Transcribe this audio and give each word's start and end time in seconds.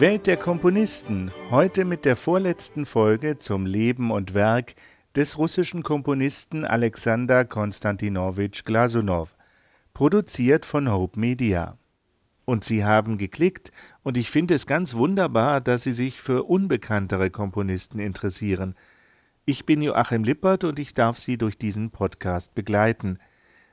Welt 0.00 0.26
der 0.26 0.38
Komponisten, 0.38 1.30
heute 1.50 1.84
mit 1.84 2.06
der 2.06 2.16
vorletzten 2.16 2.86
Folge 2.86 3.36
zum 3.36 3.66
Leben 3.66 4.10
und 4.10 4.32
Werk 4.32 4.72
des 5.14 5.36
russischen 5.36 5.82
Komponisten 5.82 6.64
Alexander 6.64 7.44
Konstantinowitsch 7.44 8.64
Glasunow, 8.64 9.36
produziert 9.92 10.64
von 10.64 10.90
Hope 10.90 11.20
Media. 11.20 11.76
Und 12.46 12.64
Sie 12.64 12.82
haben 12.82 13.18
geklickt, 13.18 13.72
und 14.02 14.16
ich 14.16 14.30
finde 14.30 14.54
es 14.54 14.66
ganz 14.66 14.94
wunderbar, 14.94 15.60
dass 15.60 15.82
Sie 15.82 15.92
sich 15.92 16.18
für 16.18 16.44
unbekanntere 16.44 17.28
Komponisten 17.28 17.98
interessieren. 17.98 18.76
Ich 19.44 19.66
bin 19.66 19.82
Joachim 19.82 20.24
Lippert 20.24 20.64
und 20.64 20.78
ich 20.78 20.94
darf 20.94 21.18
Sie 21.18 21.36
durch 21.36 21.58
diesen 21.58 21.90
Podcast 21.90 22.54
begleiten. 22.54 23.18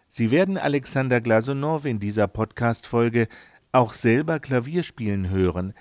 Sie 0.09 0.29
werden 0.29 0.57
Alexander 0.57 1.21
Glasunow 1.21 1.85
in 1.85 1.99
dieser 1.99 2.27
Podcast-Folge 2.27 3.29
auch 3.71 3.93
selber 3.93 4.41
Klavier 4.41 4.83
spielen 4.83 5.29
hören, 5.29 5.73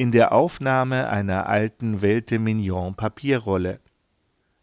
in 0.00 0.12
der 0.12 0.32
Aufnahme 0.32 1.10
einer 1.10 1.46
alten 1.46 2.00
Welte 2.00 2.38
Mignon 2.38 2.94
Papierrolle. 2.94 3.80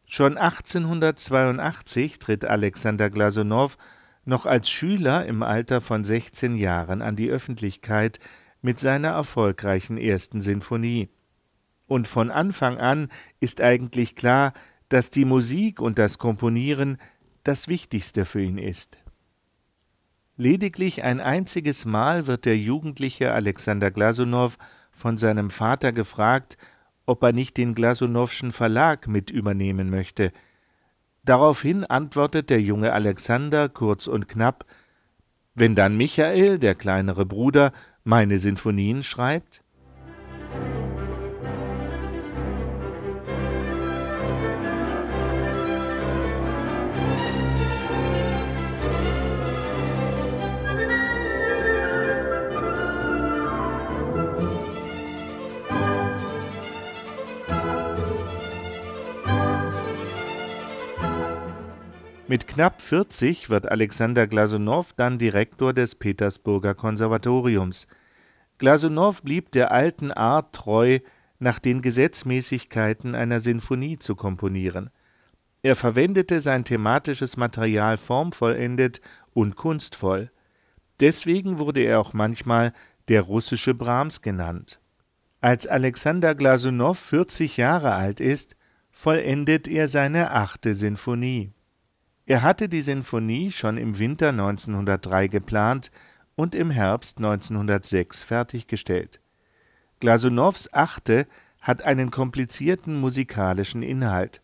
Schon 0.07 0.35
1882 0.35 2.17
tritt 2.17 2.43
Alexander 2.43 3.11
Glasunow 3.11 3.77
noch 4.25 4.47
als 4.47 4.67
Schüler 4.67 5.27
im 5.27 5.43
Alter 5.43 5.79
von 5.79 6.03
16 6.03 6.55
Jahren 6.55 7.03
an 7.03 7.15
die 7.15 7.29
Öffentlichkeit 7.29 8.17
mit 8.63 8.79
seiner 8.79 9.09
erfolgreichen 9.09 9.99
ersten 9.99 10.41
Sinfonie. 10.41 11.07
Und 11.85 12.07
von 12.07 12.31
Anfang 12.31 12.79
an 12.79 13.07
ist 13.39 13.61
eigentlich 13.61 14.15
klar, 14.15 14.53
dass 14.89 15.11
die 15.11 15.25
Musik 15.25 15.81
und 15.81 15.99
das 15.99 16.17
Komponieren 16.17 16.97
das 17.43 17.67
Wichtigste 17.67 18.25
für 18.25 18.41
ihn 18.41 18.57
ist. 18.57 18.97
Lediglich 20.35 21.03
ein 21.03 21.19
einziges 21.19 21.85
Mal 21.85 22.25
wird 22.25 22.45
der 22.45 22.57
jugendliche 22.57 23.33
Alexander 23.33 23.91
Glasunow 23.91 24.57
von 24.97 25.17
seinem 25.17 25.51
Vater 25.51 25.91
gefragt, 25.93 26.57
ob 27.05 27.21
er 27.23 27.31
nicht 27.31 27.55
den 27.55 27.75
Glasunowschen 27.75 28.51
Verlag 28.51 29.07
mit 29.07 29.29
übernehmen 29.29 29.91
möchte. 29.91 30.31
Daraufhin 31.23 31.85
antwortet 31.85 32.49
der 32.49 32.61
junge 32.61 32.93
Alexander 32.93 33.69
kurz 33.69 34.07
und 34.07 34.27
knapp 34.27 34.65
Wenn 35.53 35.75
dann 35.75 35.97
Michael, 35.97 36.57
der 36.57 36.73
kleinere 36.73 37.25
Bruder, 37.25 37.73
meine 38.03 38.39
Sinfonien 38.39 39.03
schreibt? 39.03 39.63
Mit 62.29 62.45
knapp 62.45 62.81
40 62.81 63.49
wird 63.49 63.71
Alexander 63.71 64.27
Glasunow 64.27 64.91
dann 64.91 65.17
Direktor 65.17 65.71
des 65.71 65.95
Petersburger 65.95 66.75
Konservatoriums. 66.75 67.87
Glasunow 68.57 69.21
blieb 69.21 69.53
der 69.53 69.71
alten 69.71 70.11
Art 70.11 70.53
treu, 70.53 70.99
nach 71.39 71.59
den 71.59 71.81
Gesetzmäßigkeiten 71.81 73.15
einer 73.15 73.39
Sinfonie 73.39 73.97
zu 73.97 74.15
komponieren. 74.15 74.89
Er 75.61 75.77
verwendete 75.77 76.41
sein 76.41 76.65
thematisches 76.65 77.37
Material 77.37 77.95
formvollendet 77.95 78.99
und 79.33 79.55
kunstvoll. 79.55 80.29
Deswegen 80.99 81.59
wurde 81.59 81.79
er 81.81 82.01
auch 82.01 82.11
manchmal 82.11 82.73
der 83.07 83.21
russische 83.21 83.73
Brahms 83.73 84.21
genannt. 84.21 84.81
Als 85.39 85.65
Alexander 85.65 86.35
Glasunow 86.35 86.99
40 86.99 87.55
Jahre 87.55 87.93
alt 87.93 88.19
ist, 88.19 88.57
vollendet 88.91 89.69
er 89.69 89.87
seine 89.87 90.31
achte 90.31 90.75
Sinfonie. 90.75 91.53
Er 92.27 92.41
hatte 92.41 92.67
die 92.67 92.81
Sinfonie 92.81 93.51
schon 93.51 93.77
im 93.77 93.99
Winter 93.99 94.29
1903 94.29 95.27
geplant 95.27 95.91
und 96.35 96.55
im 96.55 96.69
Herbst 96.69 97.19
1906 97.19 98.21
fertiggestellt. 98.21 99.21
Glasunows 100.01 100.71
Achte 100.73 101.25
hat 101.61 101.83
einen 101.83 102.11
komplizierten 102.11 102.99
musikalischen 102.99 103.81
Inhalt. 103.81 104.41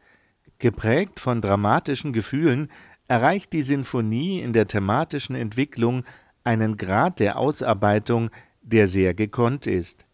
Geprägt 0.59 1.19
von 1.19 1.41
dramatischen 1.41 2.13
Gefühlen 2.13 2.71
erreicht 3.09 3.51
die 3.51 3.63
Sinfonie 3.63 4.39
in 4.39 4.53
der 4.53 4.67
thematischen 4.67 5.35
Entwicklung 5.35 6.05
einen 6.45 6.77
Grad 6.77 7.19
der 7.19 7.37
Ausarbeitung, 7.37 8.29
der 8.61 8.87
sehr 8.87 9.13
gekonnt 9.13 9.67
ist. 9.67 10.05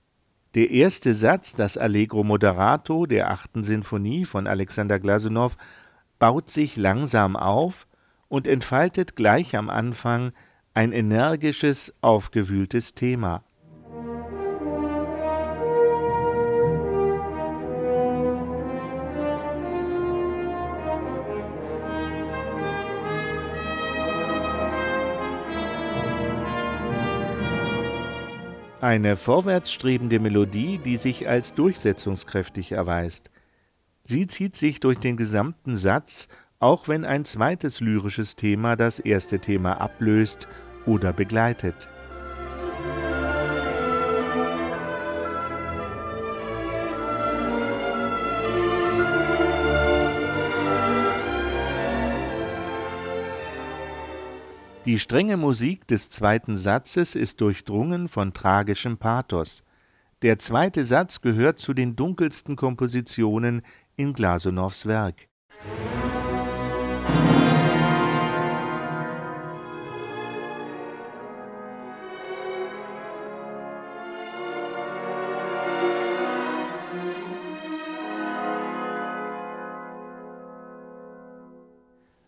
Der 0.56 0.72
erste 0.72 1.14
Satz, 1.14 1.54
das 1.54 1.78
Allegro 1.78 2.24
Moderato 2.24 3.06
der 3.06 3.30
achten 3.30 3.64
Sinfonie 3.64 4.26
von 4.26 4.48
Alexander 4.48 5.00
Glasunow, 5.00 5.56
baut 6.20 6.52
sich 6.52 6.76
langsam 6.76 7.36
auf 7.36 7.88
und 8.28 8.46
entfaltet 8.46 9.16
gleich 9.16 9.56
am 9.56 9.70
Anfang 9.70 10.32
ein 10.74 10.92
energisches, 10.92 11.94
aufgewühltes 12.02 12.94
Thema. 12.94 13.44
Eine 28.82 29.18
vorwärtsstrebende 29.18 30.20
Melodie, 30.20 30.78
die 30.78 30.96
sich 30.96 31.28
als 31.28 31.54
durchsetzungskräftig 31.54 32.72
erweist. 32.72 33.30
Sie 34.12 34.26
zieht 34.26 34.56
sich 34.56 34.80
durch 34.80 34.98
den 34.98 35.18
gesamten 35.18 35.78
Satz, 35.78 36.30
auch 36.58 36.88
wenn 36.88 37.06
ein 37.06 37.26
zweites 37.26 37.80
lyrisches 37.80 38.36
Thema 38.36 38.76
das 38.76 38.98
erste 38.98 39.38
Thema 39.38 39.80
ablöst 39.80 40.48
oder 40.88 41.14
begleitet. 41.14 41.88
Die 54.86 54.98
strenge 54.98 55.38
Musik 55.38 55.86
des 55.86 56.10
zweiten 56.10 56.56
Satzes 56.56 57.14
ist 57.14 57.42
durchdrungen 57.42 58.08
von 58.08 58.34
tragischem 58.34 58.98
Pathos. 58.98 59.64
Der 60.24 60.40
zweite 60.40 60.84
Satz 60.84 61.22
gehört 61.22 61.60
zu 61.60 61.74
den 61.74 61.96
dunkelsten 61.96 62.56
Kompositionen 62.56 63.62
in 64.00 64.14
Glasunows 64.14 64.86
Werk. 64.86 65.28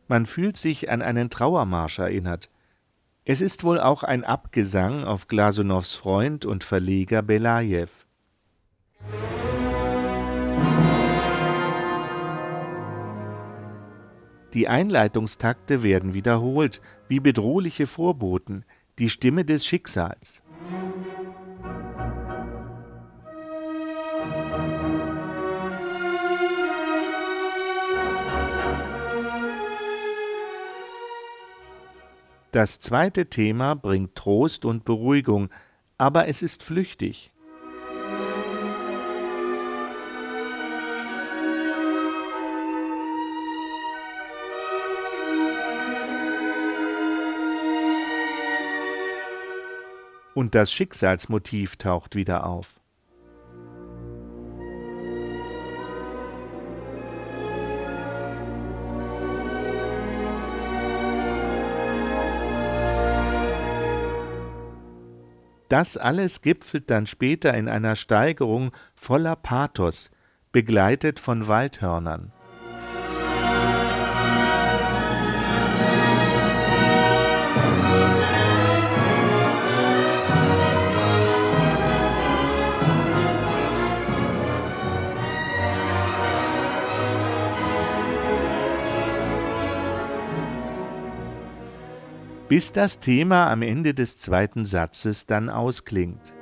Man 0.09 0.25
fühlt 0.25 0.57
sich 0.57 0.89
an 0.89 1.01
einen 1.01 1.29
Trauermarsch 1.29 1.99
erinnert. 1.99 2.49
Es 3.23 3.39
ist 3.39 3.63
wohl 3.63 3.79
auch 3.79 4.03
ein 4.03 4.25
Abgesang 4.25 5.05
auf 5.05 5.29
Glasunows 5.29 5.93
Freund 5.93 6.43
und 6.43 6.65
Verleger 6.65 7.21
Belajew. 7.21 7.87
Die 14.53 14.67
Einleitungstakte 14.67 15.81
werden 15.81 16.13
wiederholt, 16.13 16.81
wie 17.07 17.19
bedrohliche 17.19 17.87
Vorboten, 17.87 18.65
die 18.99 19.09
Stimme 19.09 19.45
des 19.45 19.65
Schicksals. 19.65 20.43
Das 32.51 32.79
zweite 32.79 33.27
Thema 33.27 33.75
bringt 33.75 34.15
Trost 34.15 34.65
und 34.65 34.83
Beruhigung, 34.83 35.49
aber 35.97 36.27
es 36.27 36.41
ist 36.41 36.63
flüchtig. 36.63 37.31
Und 50.41 50.55
das 50.55 50.73
Schicksalsmotiv 50.73 51.75
taucht 51.75 52.15
wieder 52.15 52.47
auf. 52.47 52.79
Das 65.69 65.95
alles 65.95 66.41
gipfelt 66.41 66.89
dann 66.89 67.05
später 67.05 67.53
in 67.53 67.69
einer 67.69 67.95
Steigerung 67.95 68.71
voller 68.95 69.35
Pathos, 69.35 70.09
begleitet 70.51 71.19
von 71.19 71.47
Waldhörnern. 71.47 72.33
Bis 92.51 92.73
das 92.73 92.99
Thema 92.99 93.49
am 93.49 93.61
Ende 93.61 93.93
des 93.93 94.17
zweiten 94.17 94.65
Satzes 94.65 95.25
dann 95.25 95.49
ausklingt. 95.49 96.35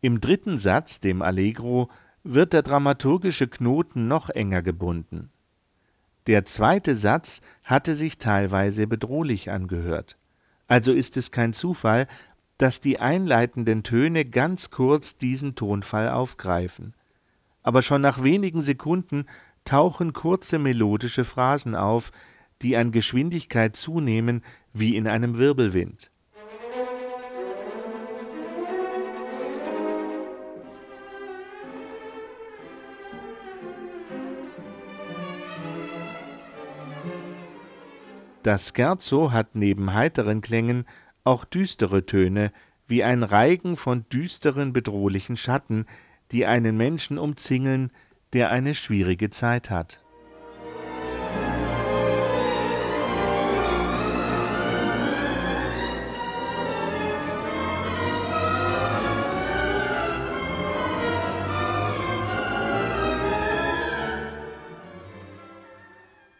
Im 0.00 0.20
dritten 0.20 0.58
Satz, 0.58 1.00
dem 1.00 1.22
Allegro, 1.22 1.90
wird 2.22 2.52
der 2.52 2.62
dramaturgische 2.62 3.48
Knoten 3.48 4.06
noch 4.06 4.30
enger 4.30 4.62
gebunden. 4.62 5.30
Der 6.26 6.44
zweite 6.44 6.94
Satz 6.94 7.40
hatte 7.64 7.94
sich 7.94 8.18
teilweise 8.18 8.86
bedrohlich 8.86 9.50
angehört. 9.50 10.18
Also 10.66 10.92
ist 10.92 11.16
es 11.16 11.30
kein 11.30 11.52
Zufall, 11.52 12.06
dass 12.58 12.80
die 12.80 13.00
einleitenden 13.00 13.82
Töne 13.82 14.24
ganz 14.24 14.70
kurz 14.70 15.16
diesen 15.16 15.54
Tonfall 15.54 16.10
aufgreifen. 16.10 16.94
Aber 17.62 17.82
schon 17.82 18.02
nach 18.02 18.22
wenigen 18.22 18.62
Sekunden 18.62 19.24
tauchen 19.64 20.12
kurze 20.12 20.58
melodische 20.58 21.24
Phrasen 21.24 21.74
auf, 21.74 22.10
die 22.62 22.76
an 22.76 22.92
Geschwindigkeit 22.92 23.76
zunehmen 23.76 24.42
wie 24.72 24.96
in 24.96 25.06
einem 25.06 25.38
Wirbelwind. 25.38 26.10
Das 38.42 38.72
Scherzo 38.74 39.32
hat 39.32 39.54
neben 39.54 39.94
heiteren 39.94 40.40
Klängen 40.40 40.84
auch 41.24 41.44
düstere 41.44 42.06
Töne, 42.06 42.52
wie 42.86 43.04
ein 43.04 43.22
Reigen 43.22 43.76
von 43.76 44.06
düsteren, 44.10 44.72
bedrohlichen 44.72 45.36
Schatten, 45.36 45.86
die 46.32 46.46
einen 46.46 46.76
Menschen 46.76 47.18
umzingeln, 47.18 47.90
der 48.32 48.50
eine 48.50 48.74
schwierige 48.74 49.30
Zeit 49.30 49.70
hat 49.70 50.00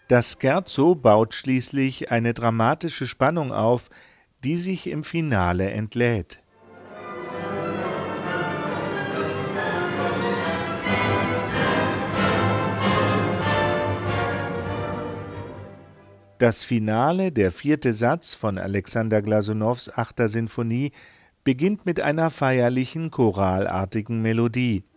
Das 0.08 0.38
Scherzo 0.40 0.94
baut 0.94 1.34
schließlich 1.34 2.10
eine 2.10 2.32
dramatische 2.32 3.06
Spannung 3.06 3.52
auf, 3.52 3.90
die 4.42 4.56
sich 4.56 4.86
im 4.86 5.04
Finale 5.04 5.70
entlädt. 5.70 6.40
Das 16.38 16.64
Finale, 16.64 17.30
der 17.30 17.50
vierte 17.50 17.92
Satz 17.92 18.32
von 18.32 18.56
Alexander 18.56 19.20
Glasunows 19.20 19.90
achter 19.94 20.30
Sinfonie, 20.30 20.92
beginnt 21.44 21.84
mit 21.84 22.00
einer 22.00 22.30
feierlichen 22.30 23.10
choralartigen 23.10 24.22
Melodie. 24.22 24.87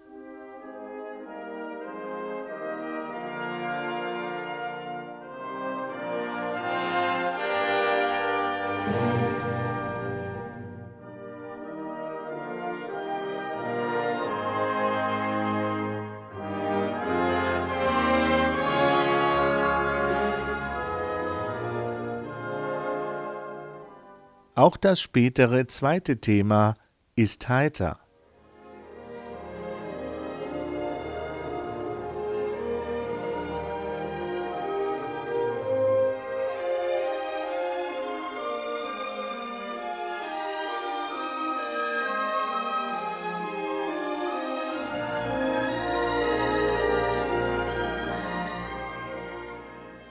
Auch 24.62 24.78
das 24.78 25.02
spätere 25.02 25.66
zweite 25.66 26.22
Thema 26.22 26.76
ist 27.16 27.50
heiter. 27.50 28.01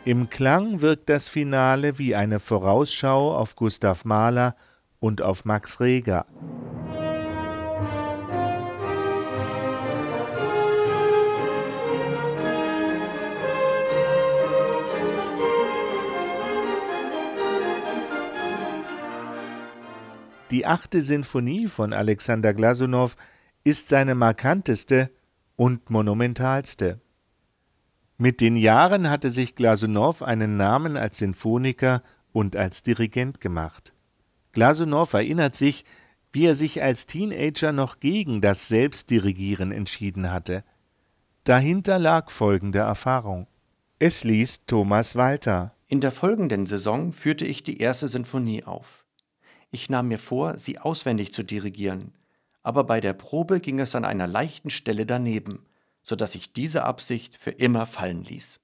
Im 0.07 0.31
Klang 0.31 0.81
wirkt 0.81 1.11
das 1.11 1.29
Finale 1.29 1.99
wie 1.99 2.15
eine 2.15 2.41
Vorausschau 2.41 3.37
auf 3.37 3.55
Gustav 3.55 4.07
Mahler 4.07 4.57
und 4.99 5.21
auf 5.21 5.45
Max 5.45 5.79
Reger. 5.79 6.25
Die 20.51 20.65
achte 20.65 21.03
Sinfonie 21.03 21.69
von 21.69 21.93
Alexander 21.93 22.55
Glasunow 22.55 23.17
ist 23.65 23.91
seine 23.91 24.15
markanteste 24.15 25.11
und 25.57 25.91
monumentalste. 25.91 27.01
Mit 28.23 28.43
den 28.43 28.55
Jahren 28.55 29.09
hatte 29.09 29.31
sich 29.31 29.55
Glasunow 29.55 30.21
einen 30.21 30.59
Namen 30.59 30.99
als 30.99 31.17
Sinfoniker 31.17 32.03
und 32.33 32.55
als 32.55 32.83
Dirigent 32.83 33.41
gemacht. 33.41 33.95
Glasunow 34.53 35.11
erinnert 35.15 35.57
sich, 35.57 35.87
wie 36.31 36.45
er 36.45 36.55
sich 36.55 36.83
als 36.83 37.07
Teenager 37.07 37.73
noch 37.73 37.99
gegen 37.99 38.43
das 38.43 38.69
Selbstdirigieren 38.69 39.73
entschieden 39.73 40.31
hatte. 40.31 40.65
Dahinter 41.45 41.99
lag 41.99 42.31
folgende 42.31 42.81
Erfahrung. 42.81 43.47
Es 43.99 44.23
liest 44.23 44.67
Thomas 44.67 45.17
Walter. 45.17 45.75
In 45.87 46.03
der 46.03 46.13
folgenden 46.13 46.67
Saison 46.67 47.13
führte 47.13 47.47
ich 47.47 47.63
die 47.63 47.79
erste 47.79 48.07
Sinfonie 48.07 48.65
auf. 48.65 49.07
Ich 49.71 49.89
nahm 49.89 50.09
mir 50.09 50.19
vor, 50.19 50.59
sie 50.59 50.79
auswendig 50.79 51.33
zu 51.33 51.43
dirigieren, 51.43 52.13
aber 52.63 52.85
bei 52.85 53.01
der 53.01 53.15
Probe 53.15 53.61
ging 53.61 53.79
es 53.79 53.95
an 53.95 54.05
einer 54.05 54.27
leichten 54.27 54.69
Stelle 54.69 55.07
daneben 55.07 55.65
sodass 56.03 56.33
sich 56.33 56.53
diese 56.53 56.85
Absicht 56.85 57.37
für 57.37 57.51
immer 57.51 57.87
fallen 57.87 58.25
ließ. 58.25 58.61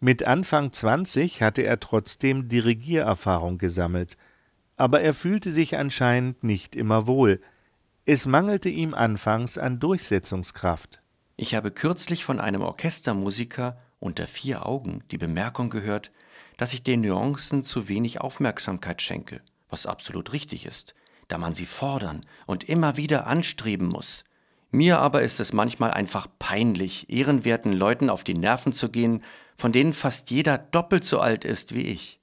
Mit 0.00 0.24
Anfang 0.24 0.72
20 0.72 1.42
hatte 1.42 1.62
er 1.62 1.80
trotzdem 1.80 2.48
Dirigiererfahrung 2.48 3.58
gesammelt, 3.58 4.16
aber 4.76 5.00
er 5.00 5.12
fühlte 5.12 5.50
sich 5.50 5.76
anscheinend 5.76 6.44
nicht 6.44 6.76
immer 6.76 7.06
wohl. 7.08 7.40
Es 8.04 8.24
mangelte 8.24 8.68
ihm 8.68 8.94
anfangs 8.94 9.58
an 9.58 9.80
Durchsetzungskraft. 9.80 11.02
Ich 11.36 11.54
habe 11.54 11.70
kürzlich 11.72 12.24
von 12.24 12.40
einem 12.40 12.62
Orchestermusiker 12.62 13.78
unter 13.98 14.26
vier 14.26 14.66
Augen 14.66 15.02
die 15.10 15.18
Bemerkung 15.18 15.68
gehört, 15.68 16.12
dass 16.56 16.72
ich 16.74 16.82
den 16.82 17.00
Nuancen 17.00 17.64
zu 17.64 17.88
wenig 17.88 18.20
Aufmerksamkeit 18.20 19.02
schenke, 19.02 19.40
was 19.68 19.86
absolut 19.86 20.32
richtig 20.32 20.66
ist, 20.66 20.94
da 21.26 21.38
man 21.38 21.54
sie 21.54 21.66
fordern 21.66 22.24
und 22.46 22.64
immer 22.64 22.96
wieder 22.96 23.26
anstreben 23.26 23.88
muss. 23.88 24.24
Mir 24.70 24.98
aber 24.98 25.22
ist 25.22 25.40
es 25.40 25.52
manchmal 25.52 25.90
einfach 25.90 26.26
peinlich, 26.38 27.08
ehrenwerten 27.10 27.72
Leuten 27.72 28.10
auf 28.10 28.24
die 28.24 28.34
Nerven 28.34 28.72
zu 28.72 28.90
gehen, 28.90 29.22
von 29.56 29.72
denen 29.72 29.92
fast 29.92 30.30
jeder 30.30 30.58
doppelt 30.58 31.04
so 31.04 31.20
alt 31.20 31.44
ist 31.44 31.74
wie 31.74 31.82
ich. 31.82 32.20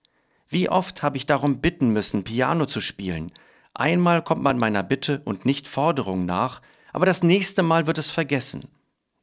Wie 0.48 0.70
oft 0.70 1.04
habe 1.04 1.18
ich 1.18 1.26
darum 1.26 1.60
bitten 1.60 1.90
müssen, 1.90 2.24
Piano 2.24 2.66
zu 2.66 2.82
spielen, 2.82 3.32
Einmal 3.76 4.22
kommt 4.22 4.42
man 4.42 4.58
meiner 4.58 4.84
Bitte 4.84 5.22
und 5.26 5.46
nicht 5.46 5.68
Forderung 5.68 6.26
nach, 6.26 6.62
aber 6.94 7.06
das 7.06 7.24
nächste 7.24 7.62
Mal 7.62 7.88
wird 7.88 7.98
es 7.98 8.10
vergessen. 8.10 8.70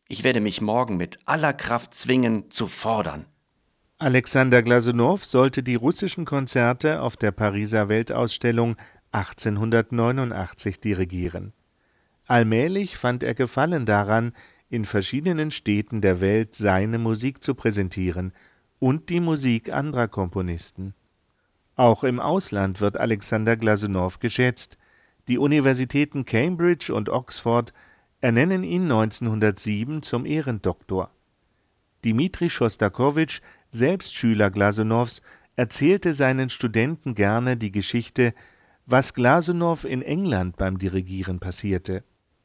Ich 0.08 0.24
werde 0.24 0.42
mich 0.42 0.60
morgen 0.60 0.98
mit 0.98 1.18
aller 1.24 1.54
Kraft 1.54 1.94
zwingen, 1.94 2.50
zu 2.50 2.66
fordern. 2.66 3.24
Alexander 3.96 4.62
Glasunow 4.62 5.24
sollte 5.24 5.62
die 5.62 5.76
russischen 5.76 6.26
Konzerte 6.26 7.00
auf 7.00 7.16
der 7.16 7.32
Pariser 7.32 7.88
Weltausstellung 7.88 8.76
1889 9.12 10.80
dirigieren. 10.80 11.54
Allmählich 12.32 12.96
fand 12.96 13.22
er 13.22 13.34
Gefallen 13.34 13.84
daran, 13.84 14.32
in 14.70 14.86
verschiedenen 14.86 15.50
Städten 15.50 16.00
der 16.00 16.22
Welt 16.22 16.54
seine 16.54 16.96
Musik 16.96 17.42
zu 17.42 17.54
präsentieren 17.54 18.32
und 18.78 19.10
die 19.10 19.20
Musik 19.20 19.70
anderer 19.70 20.08
Komponisten. 20.08 20.94
Auch 21.76 22.04
im 22.04 22.20
Ausland 22.20 22.80
wird 22.80 22.96
Alexander 22.96 23.58
Glasunow 23.58 24.18
geschätzt. 24.18 24.78
Die 25.28 25.36
Universitäten 25.36 26.24
Cambridge 26.24 26.94
und 26.94 27.10
Oxford 27.10 27.74
ernennen 28.22 28.64
ihn 28.64 28.84
1907 28.84 30.00
zum 30.00 30.24
Ehrendoktor. 30.24 31.10
Dmitri 32.02 32.48
Schostakowitsch, 32.48 33.42
selbst 33.72 34.14
Schüler 34.14 34.50
Glasunows, 34.50 35.20
erzählte 35.56 36.14
seinen 36.14 36.48
Studenten 36.48 37.14
gerne 37.14 37.58
die 37.58 37.72
Geschichte, 37.72 38.32
was 38.86 39.12
Glasunow 39.12 39.84
in 39.84 40.00
England 40.00 40.56
beim 40.56 40.78
Dirigieren 40.78 41.38
passierte. 41.38 42.04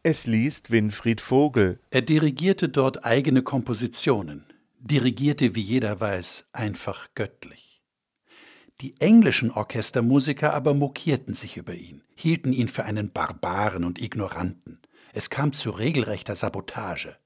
Es 0.09 0.25
liest 0.25 0.71
Winfried 0.71 1.19
Vogel. 1.19 1.81
Er 1.89 2.01
dirigierte 2.01 2.69
dort 2.69 3.03
eigene 3.03 3.41
Kompositionen, 3.41 4.45
dirigierte, 4.79 5.53
wie 5.53 5.59
jeder 5.59 5.99
weiß, 5.99 6.47
einfach 6.53 7.09
göttlich. 7.13 7.83
Die 8.79 8.95
englischen 9.01 9.51
Orchestermusiker 9.51 10.53
aber 10.53 10.73
mokierten 10.73 11.33
sich 11.33 11.57
über 11.57 11.73
ihn, 11.73 12.05
hielten 12.15 12.53
ihn 12.53 12.69
für 12.69 12.85
einen 12.85 13.11
Barbaren 13.11 13.83
und 13.83 13.99
Ignoranten. 13.99 14.79
Es 15.11 15.29
kam 15.29 15.51
zu 15.51 15.71
regelrechter 15.71 16.35
Sabotage. 16.35 17.17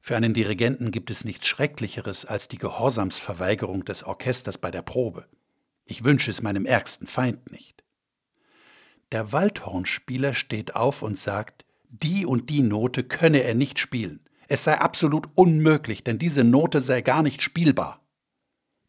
Für 0.00 0.16
einen 0.16 0.34
Dirigenten 0.34 0.90
gibt 0.90 1.12
es 1.12 1.24
nichts 1.24 1.46
Schrecklicheres 1.46 2.24
als 2.24 2.48
die 2.48 2.58
Gehorsamsverweigerung 2.58 3.84
des 3.84 4.02
Orchesters 4.02 4.58
bei 4.58 4.72
der 4.72 4.82
Probe. 4.82 5.28
Ich 5.84 6.02
wünsche 6.02 6.32
es 6.32 6.42
meinem 6.42 6.66
ärgsten 6.66 7.06
Feind 7.06 7.52
nicht. 7.52 7.84
Der 9.12 9.30
Waldhornspieler 9.30 10.34
steht 10.34 10.74
auf 10.74 11.02
und 11.02 11.16
sagt, 11.16 11.66
die 11.88 12.26
und 12.26 12.50
die 12.50 12.62
Note 12.62 13.04
könne 13.04 13.42
er 13.42 13.54
nicht 13.54 13.78
spielen. 13.78 14.20
Es 14.46 14.64
sei 14.64 14.78
absolut 14.78 15.28
unmöglich, 15.34 16.04
denn 16.04 16.18
diese 16.18 16.44
Note 16.44 16.80
sei 16.80 17.02
gar 17.02 17.22
nicht 17.22 17.42
spielbar. 17.42 18.02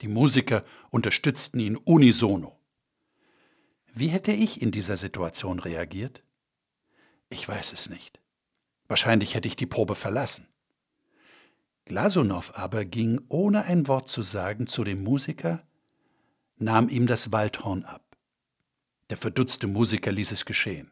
Die 0.02 0.08
Musiker 0.08 0.64
unterstützten 0.90 1.60
ihn 1.60 1.76
unisono. 1.76 2.58
Wie 3.94 4.08
hätte 4.08 4.32
ich 4.32 4.62
in 4.62 4.72
dieser 4.72 4.96
Situation 4.96 5.60
reagiert? 5.60 6.24
Ich 7.30 7.48
weiß 7.48 7.74
es 7.74 7.90
nicht. 7.90 8.22
Wahrscheinlich 8.88 9.36
hätte 9.36 9.48
ich 9.48 9.56
die 9.56 9.66
Probe 9.66 9.96
verlassen. 9.96 10.48
Glasunow 11.86 12.54
aber 12.56 12.86
ging, 12.86 13.20
ohne 13.30 13.64
ein 13.66 13.88
Wort 13.88 14.10
zu 14.10 14.22
sagen, 14.22 14.68
zu 14.68 14.84
dem 14.84 15.04
Musiker, 15.04 15.60
nahm 16.58 16.88
ihm 16.88 17.08
das 17.08 17.32
Waldhorn 17.32 17.84
ab. 17.84 18.16
Der 19.10 19.18
verdutzte 19.18 19.68
Musiker 19.68 20.12
ließ 20.12 20.32
es 20.32 20.46
geschehen. 20.46 20.92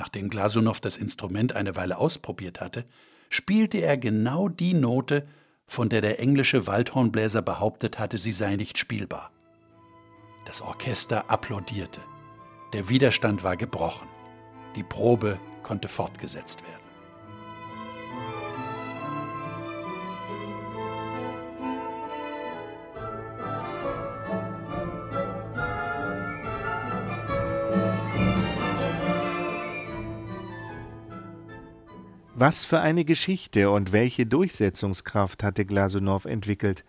Nachdem 0.00 0.30
Glasunow 0.30 0.80
das 0.80 0.96
Instrument 0.96 1.54
eine 1.54 1.76
Weile 1.76 1.98
ausprobiert 1.98 2.62
hatte, 2.62 2.86
spielte 3.28 3.76
er 3.76 3.98
genau 3.98 4.48
die 4.48 4.72
Note, 4.72 5.28
von 5.66 5.90
der 5.90 6.00
der 6.00 6.18
englische 6.18 6.66
Waldhornbläser 6.66 7.42
behauptet 7.42 7.98
hatte, 7.98 8.16
sie 8.16 8.32
sei 8.32 8.56
nicht 8.56 8.78
spielbar. 8.78 9.30
Das 10.46 10.62
Orchester 10.62 11.30
applaudierte. 11.30 12.00
Der 12.72 12.88
Widerstand 12.88 13.44
war 13.44 13.58
gebrochen. 13.58 14.08
Die 14.74 14.84
Probe 14.84 15.38
konnte 15.62 15.86
fortgesetzt 15.86 16.62
werden. 16.62 16.79
Was 32.42 32.64
für 32.64 32.80
eine 32.80 33.04
Geschichte 33.04 33.70
und 33.70 33.92
welche 33.92 34.24
Durchsetzungskraft 34.24 35.42
hatte 35.42 35.66
Glasunow 35.66 36.24
entwickelt. 36.24 36.86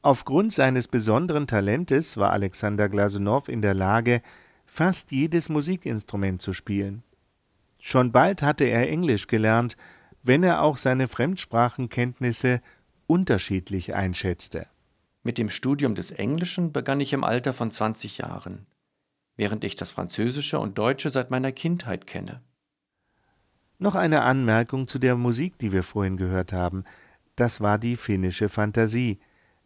Aufgrund 0.00 0.52
seines 0.52 0.86
besonderen 0.86 1.48
Talentes 1.48 2.18
war 2.18 2.30
Alexander 2.30 2.88
Glasunow 2.88 3.48
in 3.48 3.62
der 3.62 3.74
Lage, 3.74 4.22
fast 4.64 5.10
jedes 5.10 5.48
Musikinstrument 5.48 6.40
zu 6.40 6.52
spielen. 6.52 7.02
Schon 7.80 8.12
bald 8.12 8.42
hatte 8.42 8.62
er 8.62 8.88
Englisch 8.88 9.26
gelernt, 9.26 9.76
wenn 10.22 10.44
er 10.44 10.62
auch 10.62 10.76
seine 10.76 11.08
Fremdsprachenkenntnisse 11.08 12.60
unterschiedlich 13.08 13.92
einschätzte. 13.92 14.68
Mit 15.24 15.36
dem 15.36 15.50
Studium 15.50 15.96
des 15.96 16.12
Englischen 16.12 16.70
begann 16.70 17.00
ich 17.00 17.12
im 17.12 17.24
Alter 17.24 17.54
von 17.54 17.72
20 17.72 18.18
Jahren, 18.18 18.68
während 19.34 19.64
ich 19.64 19.74
das 19.74 19.90
Französische 19.90 20.60
und 20.60 20.78
Deutsche 20.78 21.10
seit 21.10 21.32
meiner 21.32 21.50
Kindheit 21.50 22.06
kenne. 22.06 22.40
Noch 23.78 23.94
eine 23.94 24.22
Anmerkung 24.22 24.86
zu 24.86 24.98
der 24.98 25.16
Musik, 25.16 25.58
die 25.58 25.70
wir 25.70 25.82
vorhin 25.82 26.16
gehört 26.16 26.52
haben. 26.54 26.84
Das 27.34 27.60
war 27.60 27.78
die 27.78 27.96
finnische 27.96 28.48
Fantasie. 28.48 29.18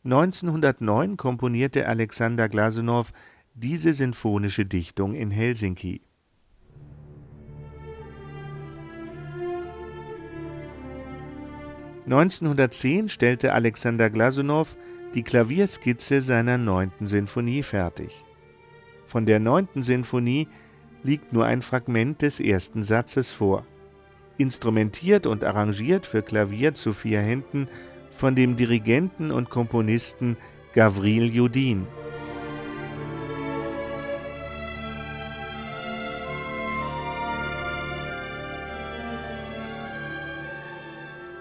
1909 0.03 1.17
komponierte 1.17 1.87
Alexander 1.87 2.49
Glasunow 2.49 3.13
diese 3.55 3.93
sinfonische 3.93 4.67
Dichtung 4.67 5.15
in 5.15 5.31
Helsinki. 5.31 6.01
(1910) 12.07 13.09
stellte 13.09 13.53
Alexander 13.53 14.11
Glasunow 14.11 14.77
die 15.15 15.23
Klavierskizze 15.23 16.23
seiner 16.23 16.59
neunten 16.59 17.07
Sinfonie 17.07 17.63
fertig. 17.63 18.25
Von 19.07 19.27
der 19.27 19.39
neunten 19.39 19.83
Sinfonie 19.83 20.49
liegt 21.05 21.33
nur 21.33 21.47
ein 21.47 21.63
Fragment 21.63 22.23
des 22.23 22.41
ersten 22.41 22.83
Satzes 22.83 23.31
vor 23.31 23.65
instrumentiert 24.41 25.27
und 25.27 25.45
arrangiert 25.45 26.07
für 26.07 26.23
Klavier 26.23 26.75
zu 26.75 26.93
vier 26.93 27.21
Händen 27.21 27.69
von 28.11 28.35
dem 28.35 28.57
Dirigenten 28.57 29.31
und 29.31 29.51
Komponisten 29.51 30.37
Gavril 30.73 31.33
Judin. 31.33 31.87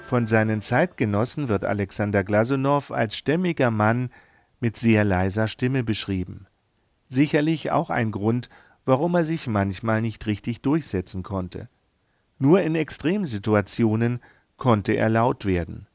Von 0.02 0.26
seinen 0.26 0.64
Zeitgenossen 0.64 1.50
wird 1.50 1.66
Alexander 1.66 2.24
Glasunow 2.24 2.92
als 2.92 3.16
stämmiger 3.16 3.70
Mann 3.70 4.10
mit 4.60 4.76
sehr 4.76 5.04
leiser 5.04 5.48
Stimme 5.48 5.84
beschrieben. 5.84 6.48
Sicherlich 7.08 7.72
auch 7.72 7.92
ein 7.92 8.12
Grund, 8.12 8.50
warum 8.86 9.14
er 9.14 9.24
sich 9.24 9.46
manchmal 9.46 10.02
nicht 10.02 10.26
richtig 10.26 10.64
durchsetzen 10.64 11.22
konnte. 11.22 11.70
Nur 12.40 12.62
in 12.62 12.76
Extremsituationen 12.76 14.22
konnte 14.56 14.94
er 14.94 15.10
laut 15.10 15.46
werden. 15.46 15.88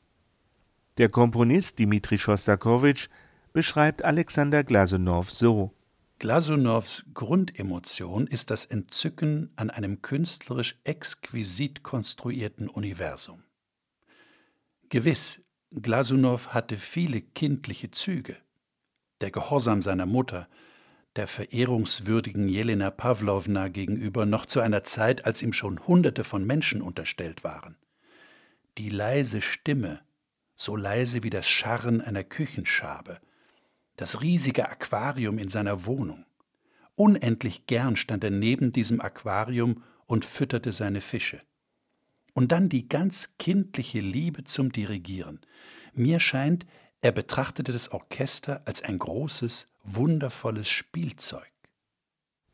Der 0.98 1.08
Komponist 1.08 1.78
Dmitri 1.78 2.18
Schostakowitsch 2.18 3.08
beschreibt 3.52 4.04
Alexander 4.04 4.62
Glasunow 4.62 5.30
so: 5.30 5.72
Glasunows 6.18 7.06
Grundemotion 7.14 8.26
ist 8.26 8.50
das 8.50 8.66
Entzücken 8.66 9.50
an 9.56 9.70
einem 9.70 10.02
künstlerisch 10.02 10.78
exquisit 10.84 11.82
konstruierten 11.82 12.68
Universum. 12.68 13.42
Gewiss, 14.90 15.40
Glasunow 15.72 16.48
hatte 16.48 16.76
viele 16.76 17.20
kindliche 17.22 17.90
Züge. 17.90 18.36
Der 19.20 19.30
Gehorsam 19.30 19.82
seiner 19.82 20.06
Mutter, 20.06 20.48
der 21.16 21.26
verehrungswürdigen 21.26 22.48
Jelena 22.48 22.90
Pawlowna 22.90 23.68
gegenüber 23.68 24.26
noch 24.26 24.46
zu 24.46 24.60
einer 24.60 24.82
Zeit, 24.82 25.24
als 25.24 25.42
ihm 25.42 25.52
schon 25.52 25.86
Hunderte 25.86 26.24
von 26.24 26.44
Menschen 26.44 26.82
unterstellt 26.82 27.44
waren. 27.44 27.76
Die 28.78 28.88
leise 28.88 29.40
Stimme, 29.40 30.00
so 30.56 30.74
leise 30.74 31.22
wie 31.22 31.30
das 31.30 31.48
Scharren 31.48 32.00
einer 32.00 32.24
Küchenschabe, 32.24 33.20
das 33.96 34.22
riesige 34.22 34.68
Aquarium 34.68 35.38
in 35.38 35.48
seiner 35.48 35.86
Wohnung. 35.86 36.26
Unendlich 36.96 37.66
gern 37.66 37.96
stand 37.96 38.24
er 38.24 38.30
neben 38.30 38.72
diesem 38.72 39.00
Aquarium 39.00 39.82
und 40.06 40.24
fütterte 40.24 40.72
seine 40.72 41.00
Fische. 41.00 41.40
Und 42.32 42.50
dann 42.50 42.68
die 42.68 42.88
ganz 42.88 43.36
kindliche 43.38 44.00
Liebe 44.00 44.42
zum 44.42 44.72
Dirigieren. 44.72 45.40
Mir 45.92 46.18
scheint, 46.18 46.66
er 47.00 47.12
betrachtete 47.12 47.72
das 47.72 47.92
Orchester 47.92 48.62
als 48.64 48.82
ein 48.82 48.98
großes, 48.98 49.68
wundervolles 49.84 50.68
Spielzeug. 50.68 51.50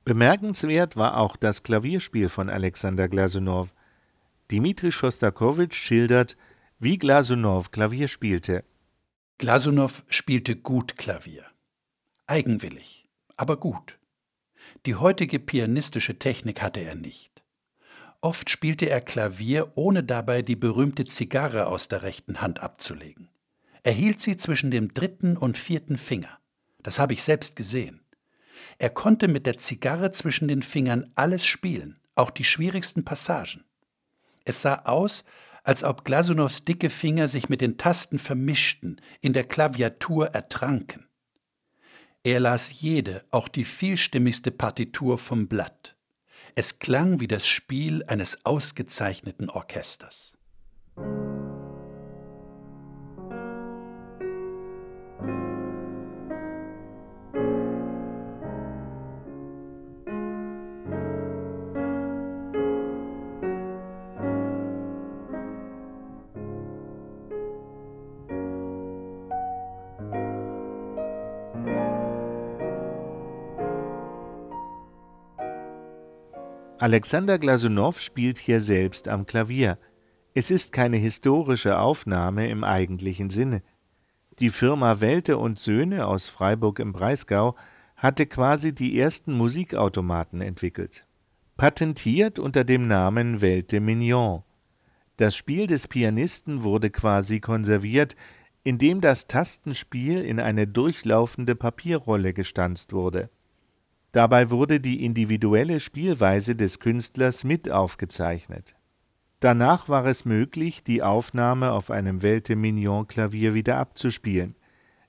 Bemerkenswert 0.05 0.97
war 0.97 1.19
auch 1.19 1.37
das 1.37 1.63
Klavierspiel 1.63 2.29
von 2.29 2.49
Alexander 2.49 3.09
Glasunow. 3.09 3.73
Dmitri 4.51 4.91
Schostakowitsch 4.91 5.75
schildert, 5.75 6.37
wie 6.79 6.99
Glasunow 6.99 7.71
Klavier 7.71 8.09
spielte. 8.09 8.65
Glasunow 9.39 10.03
spielte 10.09 10.57
gut 10.57 10.97
Klavier. 10.97 11.45
Eigenwillig, 12.27 13.09
aber 13.37 13.57
gut. 13.57 13.99
Die 14.87 14.97
heutige 14.97 15.39
pianistische 15.39 16.19
Technik 16.19 16.63
hatte 16.63 16.81
er 16.81 16.95
nicht. 16.95 17.43
Oft 18.23 18.51
spielte 18.51 18.89
er 18.89 19.01
Klavier, 19.01 19.73
ohne 19.77 20.03
dabei 20.03 20.43
die 20.43 20.57
berühmte 20.57 21.05
Zigarre 21.07 21.67
aus 21.67 21.89
der 21.89 22.03
rechten 22.03 22.41
Hand 22.41 22.61
abzulegen. 22.61 23.29
Er 23.83 23.93
hielt 23.93 24.21
sie 24.21 24.37
zwischen 24.37 24.71
dem 24.71 24.93
dritten 24.93 25.37
und 25.37 25.57
vierten 25.57 25.97
Finger. 25.97 26.40
Das 26.83 26.99
habe 26.99 27.13
ich 27.13 27.23
selbst 27.23 27.57
gesehen. 27.57 28.01
Er 28.79 28.91
konnte 28.91 29.29
mit 29.29 29.47
der 29.47 29.59
Zigarre 29.59 30.11
zwischen 30.11 30.49
den 30.49 30.63
Fingern 30.63 31.11
alles 31.15 31.45
spielen, 31.47 31.99
auch 32.15 32.31
die 32.31 32.45
schwierigsten 32.45 33.05
Passagen. 33.05 33.65
Es 34.45 34.63
sah 34.63 34.83
aus, 34.85 35.25
als 35.63 35.85
ob 35.85 36.05
Glasunows 36.05 36.65
dicke 36.65 36.91
Finger 36.91 37.29
sich 37.29 37.49
mit 37.49 37.61
den 37.61 37.77
Tasten 37.77 38.19
vermischten, 38.19 39.01
in 39.21 39.33
der 39.33 39.45
Klaviatur 39.45 40.29
ertranken. 40.29 41.07
Er 42.23 42.41
las 42.41 42.81
jede, 42.81 43.25
auch 43.31 43.49
die 43.49 43.65
vielstimmigste 43.65 44.51
Partitur 44.51 45.19
vom 45.19 45.49
Blatt. 45.49 45.97
Es 46.55 46.79
klang 46.79 47.21
wie 47.21 47.29
das 47.29 47.47
Spiel 47.47 48.05
eines 48.07 48.45
ausgezeichneten 48.45 49.49
Orchesters. 49.49 50.30
Alexander 76.81 77.39
Glasunow 77.39 78.01
spielt 78.01 78.39
hier 78.39 78.63
selbst 78.63 79.07
am 79.07 79.27
Klavier. 79.27 79.77
Es 80.33 80.51
ist 80.51 80.73
keine 80.73 80.97
historische 80.97 81.79
Aufnahme 81.79 82.49
im 82.49 82.65
eigentlichen 82.65 83.29
Sinne. 83.29 83.63
Die 84.39 84.49
Firma 84.49 85.03
Welte 85.03 85.37
und 85.37 85.59
Söhne 85.59 86.07
aus 86.07 86.29
Freiburg 86.31 86.79
im 86.79 86.95
Breisgau 86.95 87.55
hatte 87.97 88.25
quasi 88.25 88.75
die 88.75 88.99
ersten 88.99 89.35
Musikautomaten 89.35 90.41
entwickelt. 90.41 91.05
Patentiert 91.59 92.39
unter 92.39 92.65
dem 92.65 92.89
Namen 92.89 93.43
Welte 93.43 93.81
Mignon. 93.81 94.43
Das 95.19 95.37
Spiel 95.37 95.67
des 95.67 95.87
Pianisten 95.87 96.63
wurde 96.63 96.89
quasi 96.89 97.41
konserviert, 97.41 98.17
indem 98.63 99.03
das 99.03 99.27
Tastenspiel 99.27 100.25
in 100.25 100.41
eine 100.41 100.67
durchlaufende 100.67 101.57
Papierrolle 101.57 102.33
gestanzt 102.33 102.95
wurde. 102.95 103.29
Dabei 104.12 104.50
wurde 104.50 104.81
die 104.81 105.05
individuelle 105.05 105.79
Spielweise 105.79 106.57
des 106.57 106.81
Künstlers 106.81 107.45
mit 107.45 107.71
aufgezeichnet. 107.71 108.75
Danach 109.38 109.88
war 109.88 110.05
es 110.07 110.25
möglich, 110.25 110.83
die 110.83 111.02
Aufnahme 111.02 111.73
auf 111.73 111.90
einem 111.90 112.21
Welte-Mignon-Klavier 112.23 113.55
wieder 113.55 113.79
abzuspielen. 113.79 114.57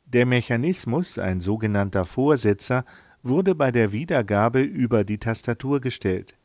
Der 0.05 0.25
Mechanismus, 0.25 1.17
ein 1.17 1.41
sogenannter 1.41 2.05
Vorsetzer, 2.05 2.85
wurde 3.23 3.55
bei 3.55 3.71
der 3.71 3.91
Wiedergabe 3.91 4.61
über 4.61 5.03
die 5.03 5.17
Tastatur 5.17 5.81
gestellt. 5.81 6.37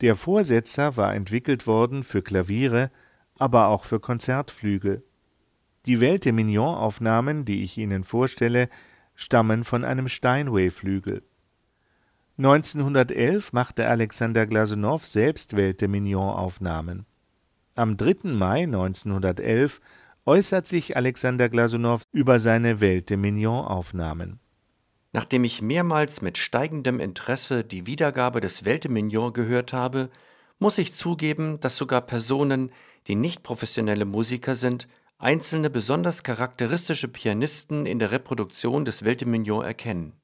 Der 0.00 0.16
Vorsetzer 0.16 0.96
war 0.96 1.14
entwickelt 1.14 1.66
worden 1.66 2.04
für 2.04 2.22
Klaviere, 2.22 2.90
aber 3.36 3.68
auch 3.68 3.84
für 3.84 4.00
Konzertflügel. 4.00 5.02
Die 5.86 6.00
Welte-Mignon-Aufnahmen, 6.00 7.44
die 7.44 7.64
ich 7.64 7.76
Ihnen 7.78 8.04
vorstelle, 8.04 8.68
stammen 9.14 9.64
von 9.64 9.84
einem 9.84 10.08
Steinway-Flügel 10.08 11.22
1911 12.42 13.52
machte 13.52 13.86
Alexander 13.86 14.46
Glasunow 14.46 15.04
selbst 15.04 15.56
Welte-Mignon-Aufnahmen. 15.56 17.04
Am 17.74 17.98
3. 17.98 18.30
Mai 18.30 18.62
1911 18.62 19.82
äußert 20.24 20.66
sich 20.66 20.96
Alexander 20.96 21.50
Glasunow 21.50 22.00
über 22.12 22.40
seine 22.40 22.80
Welte-Mignon-Aufnahmen. 22.80 24.40
Nachdem 25.12 25.44
ich 25.44 25.60
mehrmals 25.60 26.22
mit 26.22 26.38
steigendem 26.38 26.98
Interesse 26.98 27.62
die 27.62 27.86
Wiedergabe 27.86 28.40
des 28.40 28.64
Welte-Mignon 28.64 29.34
gehört 29.34 29.74
habe, 29.74 30.08
muss 30.58 30.78
ich 30.78 30.94
zugeben, 30.94 31.60
dass 31.60 31.76
sogar 31.76 32.00
Personen, 32.00 32.72
die 33.06 33.16
nicht 33.16 33.42
professionelle 33.42 34.06
Musiker 34.06 34.54
sind, 34.54 34.88
einzelne 35.18 35.68
besonders 35.68 36.22
charakteristische 36.22 37.08
Pianisten 37.08 37.84
in 37.84 37.98
der 37.98 38.12
Reproduktion 38.12 38.86
des 38.86 39.04
Welte-Mignon 39.04 39.62
erkennen. 39.62 40.14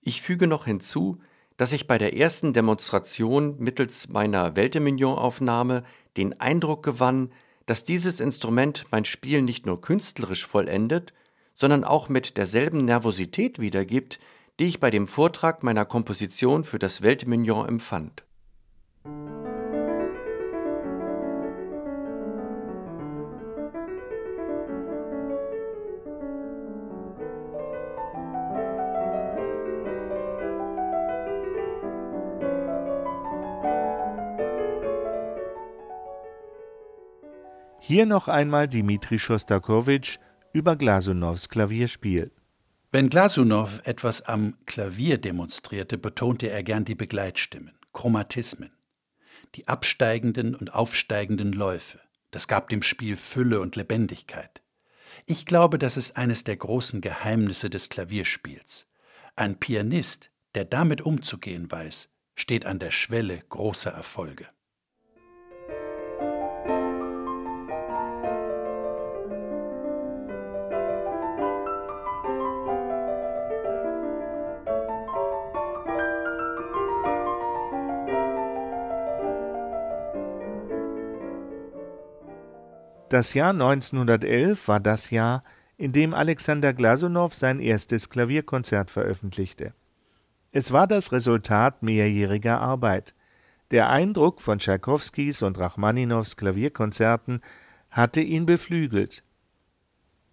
Ich 0.00 0.22
füge 0.22 0.46
noch 0.46 0.64
hinzu, 0.64 1.18
dass 1.56 1.72
ich 1.72 1.86
bei 1.86 1.98
der 1.98 2.16
ersten 2.16 2.52
Demonstration 2.52 3.56
mittels 3.58 4.08
meiner 4.08 4.56
Weltemignon-Aufnahme 4.56 5.82
den 6.16 6.40
Eindruck 6.40 6.82
gewann, 6.84 7.32
dass 7.66 7.84
dieses 7.84 8.20
Instrument 8.20 8.86
mein 8.90 9.04
Spiel 9.04 9.42
nicht 9.42 9.66
nur 9.66 9.80
künstlerisch 9.80 10.46
vollendet, 10.46 11.12
sondern 11.54 11.84
auch 11.84 12.08
mit 12.08 12.36
derselben 12.36 12.84
Nervosität 12.84 13.58
wiedergibt, 13.58 14.20
die 14.60 14.66
ich 14.66 14.80
bei 14.80 14.90
dem 14.90 15.06
Vortrag 15.06 15.62
meiner 15.62 15.84
Komposition 15.84 16.64
für 16.64 16.78
das 16.78 17.02
Weltemignon 17.02 17.68
empfand. 17.68 18.24
Hier 37.88 38.04
noch 38.04 38.28
einmal 38.28 38.68
Dmitri 38.68 39.18
Schostakowitsch 39.18 40.18
über 40.52 40.76
Glasunows 40.76 41.48
Klavierspiel. 41.48 42.30
Wenn 42.92 43.08
Glasunow 43.08 43.80
etwas 43.82 44.20
am 44.20 44.58
Klavier 44.66 45.16
demonstrierte, 45.16 45.96
betonte 45.96 46.50
er 46.50 46.62
gern 46.62 46.84
die 46.84 46.94
Begleitstimmen, 46.94 47.78
Chromatismen, 47.94 48.72
die 49.54 49.68
absteigenden 49.68 50.54
und 50.54 50.74
aufsteigenden 50.74 51.54
Läufe. 51.54 51.98
Das 52.30 52.46
gab 52.46 52.68
dem 52.68 52.82
Spiel 52.82 53.16
Fülle 53.16 53.58
und 53.58 53.74
Lebendigkeit. 53.74 54.62
Ich 55.24 55.46
glaube, 55.46 55.78
das 55.78 55.96
ist 55.96 56.18
eines 56.18 56.44
der 56.44 56.58
großen 56.58 57.00
Geheimnisse 57.00 57.70
des 57.70 57.88
Klavierspiels. 57.88 58.86
Ein 59.34 59.58
Pianist, 59.58 60.30
der 60.54 60.66
damit 60.66 61.00
umzugehen 61.00 61.72
weiß, 61.72 62.14
steht 62.34 62.66
an 62.66 62.80
der 62.80 62.90
Schwelle 62.90 63.42
großer 63.48 63.92
Erfolge. 63.92 64.46
Das 83.08 83.32
Jahr 83.32 83.50
1911 83.50 84.68
war 84.68 84.80
das 84.80 85.10
Jahr, 85.10 85.42
in 85.78 85.92
dem 85.92 86.12
Alexander 86.12 86.74
Glasunow 86.74 87.34
sein 87.34 87.58
erstes 87.58 88.10
Klavierkonzert 88.10 88.90
veröffentlichte. 88.90 89.72
Es 90.52 90.72
war 90.72 90.86
das 90.86 91.12
Resultat 91.12 91.82
mehrjähriger 91.82 92.60
Arbeit. 92.60 93.14
Der 93.70 93.88
Eindruck 93.88 94.42
von 94.42 94.58
Tschaikowskis 94.58 95.40
und 95.40 95.58
Rachmaninows 95.58 96.36
Klavierkonzerten 96.36 97.40
hatte 97.90 98.20
ihn 98.20 98.44
beflügelt. 98.44 99.22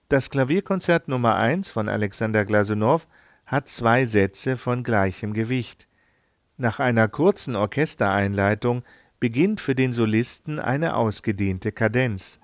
Das 0.10 0.30
Klavierkonzert 0.30 1.08
Nummer 1.08 1.36
1 1.36 1.70
von 1.70 1.88
Alexander 1.88 2.44
Glasunow 2.44 3.08
hat 3.46 3.70
zwei 3.70 4.06
Sätze 4.06 4.58
von 4.58 4.84
gleichem 4.84 5.34
Gewicht. 5.34 5.88
Nach 6.58 6.80
einer 6.80 7.08
kurzen 7.08 7.56
Orchestereinleitung 7.56 8.84
beginnt 9.20 9.62
für 9.62 9.76
den 9.76 9.94
Solisten 9.94 10.60
eine 10.60 10.96
ausgedehnte 10.96 11.72
Kadenz. 11.72 12.40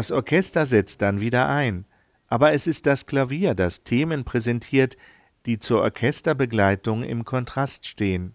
Das 0.00 0.10
Orchester 0.10 0.64
setzt 0.64 1.02
dann 1.02 1.20
wieder 1.20 1.50
ein, 1.50 1.84
aber 2.26 2.54
es 2.54 2.66
ist 2.66 2.86
das 2.86 3.04
Klavier, 3.04 3.54
das 3.54 3.82
Themen 3.82 4.24
präsentiert, 4.24 4.96
die 5.44 5.58
zur 5.58 5.82
Orchesterbegleitung 5.82 7.02
im 7.02 7.26
Kontrast 7.26 7.86
stehen. 7.86 8.34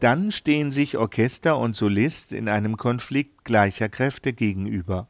Dann 0.00 0.30
stehen 0.30 0.70
sich 0.70 0.96
Orchester 0.96 1.58
und 1.58 1.74
Solist 1.74 2.32
in 2.32 2.48
einem 2.48 2.76
Konflikt 2.76 3.44
gleicher 3.44 3.88
Kräfte 3.88 4.32
gegenüber. 4.32 5.08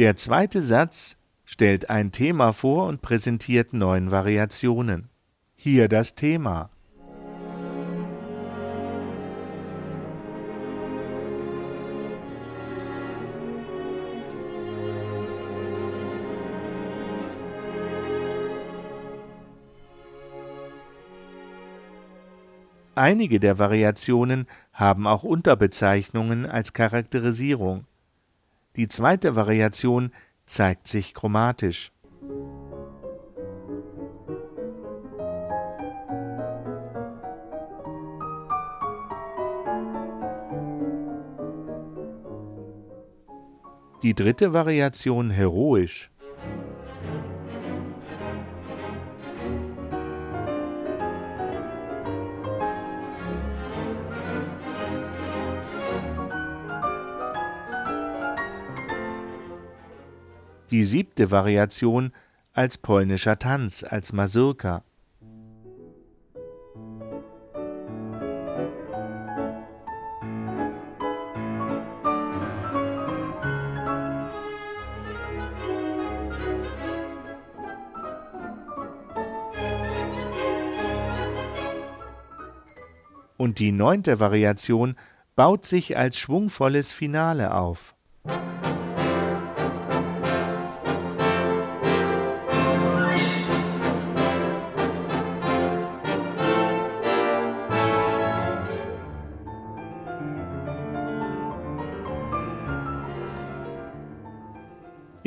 Der 0.00 0.16
zweite 0.16 0.62
Satz 0.62 1.18
stellt 1.44 1.90
ein 1.90 2.10
Thema 2.10 2.54
vor 2.54 2.86
und 2.86 3.02
präsentiert 3.02 3.74
neun 3.74 4.10
Variationen. 4.10 5.10
Hier 5.56 5.88
das 5.90 6.14
Thema. 6.14 6.70
Einige 22.94 23.38
der 23.38 23.58
Variationen 23.58 24.46
haben 24.72 25.06
auch 25.06 25.24
Unterbezeichnungen 25.24 26.46
als 26.46 26.72
Charakterisierung. 26.72 27.84
Die 28.76 28.86
zweite 28.86 29.34
Variation 29.34 30.12
zeigt 30.46 30.86
sich 30.86 31.12
chromatisch. 31.12 31.92
Die 44.02 44.14
dritte 44.14 44.52
Variation 44.52 45.30
heroisch. 45.30 46.10
Die 60.70 60.84
siebte 60.84 61.30
Variation 61.30 62.12
als 62.52 62.78
polnischer 62.78 63.38
Tanz, 63.38 63.84
als 63.84 64.12
Mazurka. 64.12 64.84
Und 83.36 83.58
die 83.58 83.72
neunte 83.72 84.20
Variation 84.20 84.96
baut 85.34 85.64
sich 85.64 85.96
als 85.96 86.18
schwungvolles 86.18 86.92
Finale 86.92 87.54
auf. 87.54 87.94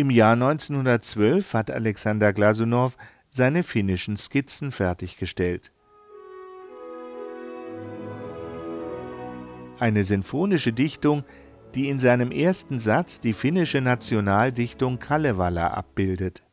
Im 0.03 0.09
Jahr 0.09 0.33
1912 0.33 1.53
hat 1.53 1.71
Alexander 1.71 2.33
Glasunow 2.33 2.97
seine 3.29 3.63
finnischen 3.63 4.17
Skizzen 4.17 4.73
fertiggestellt. 4.73 5.71
Eine 9.79 10.03
sinfonische 10.03 10.73
Dichtung, 10.73 11.23
die 11.73 11.87
in 11.87 11.99
seinem 11.99 12.33
ersten 12.33 12.79
Satz 12.79 13.21
die 13.21 13.31
finnische 13.31 13.79
Nationaldichtung 13.79 14.99
Kalevala 14.99 15.67
abbildet. 15.67 16.43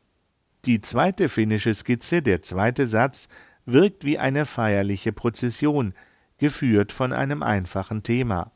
Die 0.64 0.80
zweite 0.80 1.28
finnische 1.28 1.74
Skizze, 1.74 2.22
der 2.22 2.42
zweite 2.42 2.86
Satz, 2.86 3.26
wirkt 3.66 4.04
wie 4.04 4.20
eine 4.20 4.46
feierliche 4.46 5.10
Prozession, 5.10 5.92
geführt 6.38 6.92
von 6.92 7.12
einem 7.12 7.42
einfachen 7.42 8.04
Thema. 8.04 8.52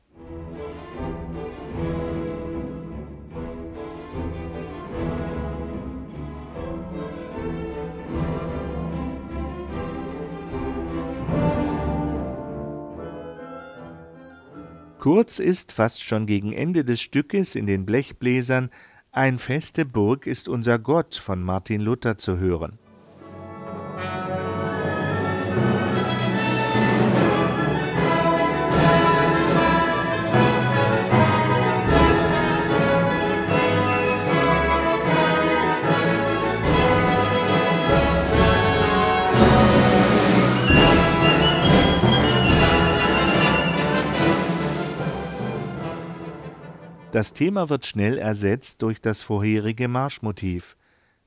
Kurz 15.04 15.38
ist 15.38 15.72
fast 15.72 16.02
schon 16.02 16.24
gegen 16.24 16.54
Ende 16.54 16.82
des 16.82 17.02
Stückes 17.02 17.56
in 17.56 17.66
den 17.66 17.84
Blechbläsern 17.84 18.70
Ein 19.12 19.38
feste 19.38 19.84
Burg 19.84 20.26
ist 20.26 20.48
unser 20.48 20.78
Gott 20.78 21.14
von 21.14 21.42
Martin 21.42 21.82
Luther 21.82 22.16
zu 22.16 22.38
hören. 22.38 22.78
Das 47.14 47.32
Thema 47.32 47.68
wird 47.68 47.86
schnell 47.86 48.18
ersetzt 48.18 48.82
durch 48.82 49.00
das 49.00 49.22
vorherige 49.22 49.86
Marschmotiv, 49.86 50.76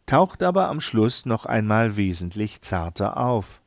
taucht 0.05 0.43
aber 0.43 0.67
am 0.67 0.81
Schluss 0.81 1.25
noch 1.25 1.45
einmal 1.45 1.95
wesentlich 1.95 2.59
zarter 2.59 3.15
auf 3.15 3.61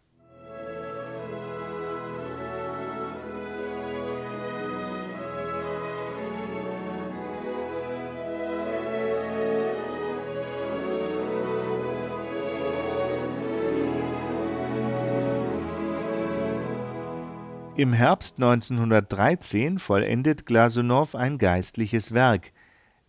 Im 17.81 17.95
Herbst 17.95 18.35
1913 18.37 19.79
vollendet 19.79 20.45
Glasunow 20.45 21.14
ein 21.14 21.38
geistliches 21.38 22.12
Werk, 22.12 22.53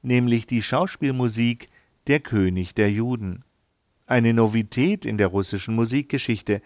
nämlich 0.02 0.48
die 0.48 0.62
Schauspielmusik 0.62 1.68
Der 2.08 2.22
König 2.22 2.74
der 2.74 2.90
Juden. 2.90 3.44
Eine 4.06 4.34
Novität 4.34 5.06
in 5.06 5.18
der 5.18 5.28
russischen 5.28 5.76
Musikgeschichte, 5.76 6.62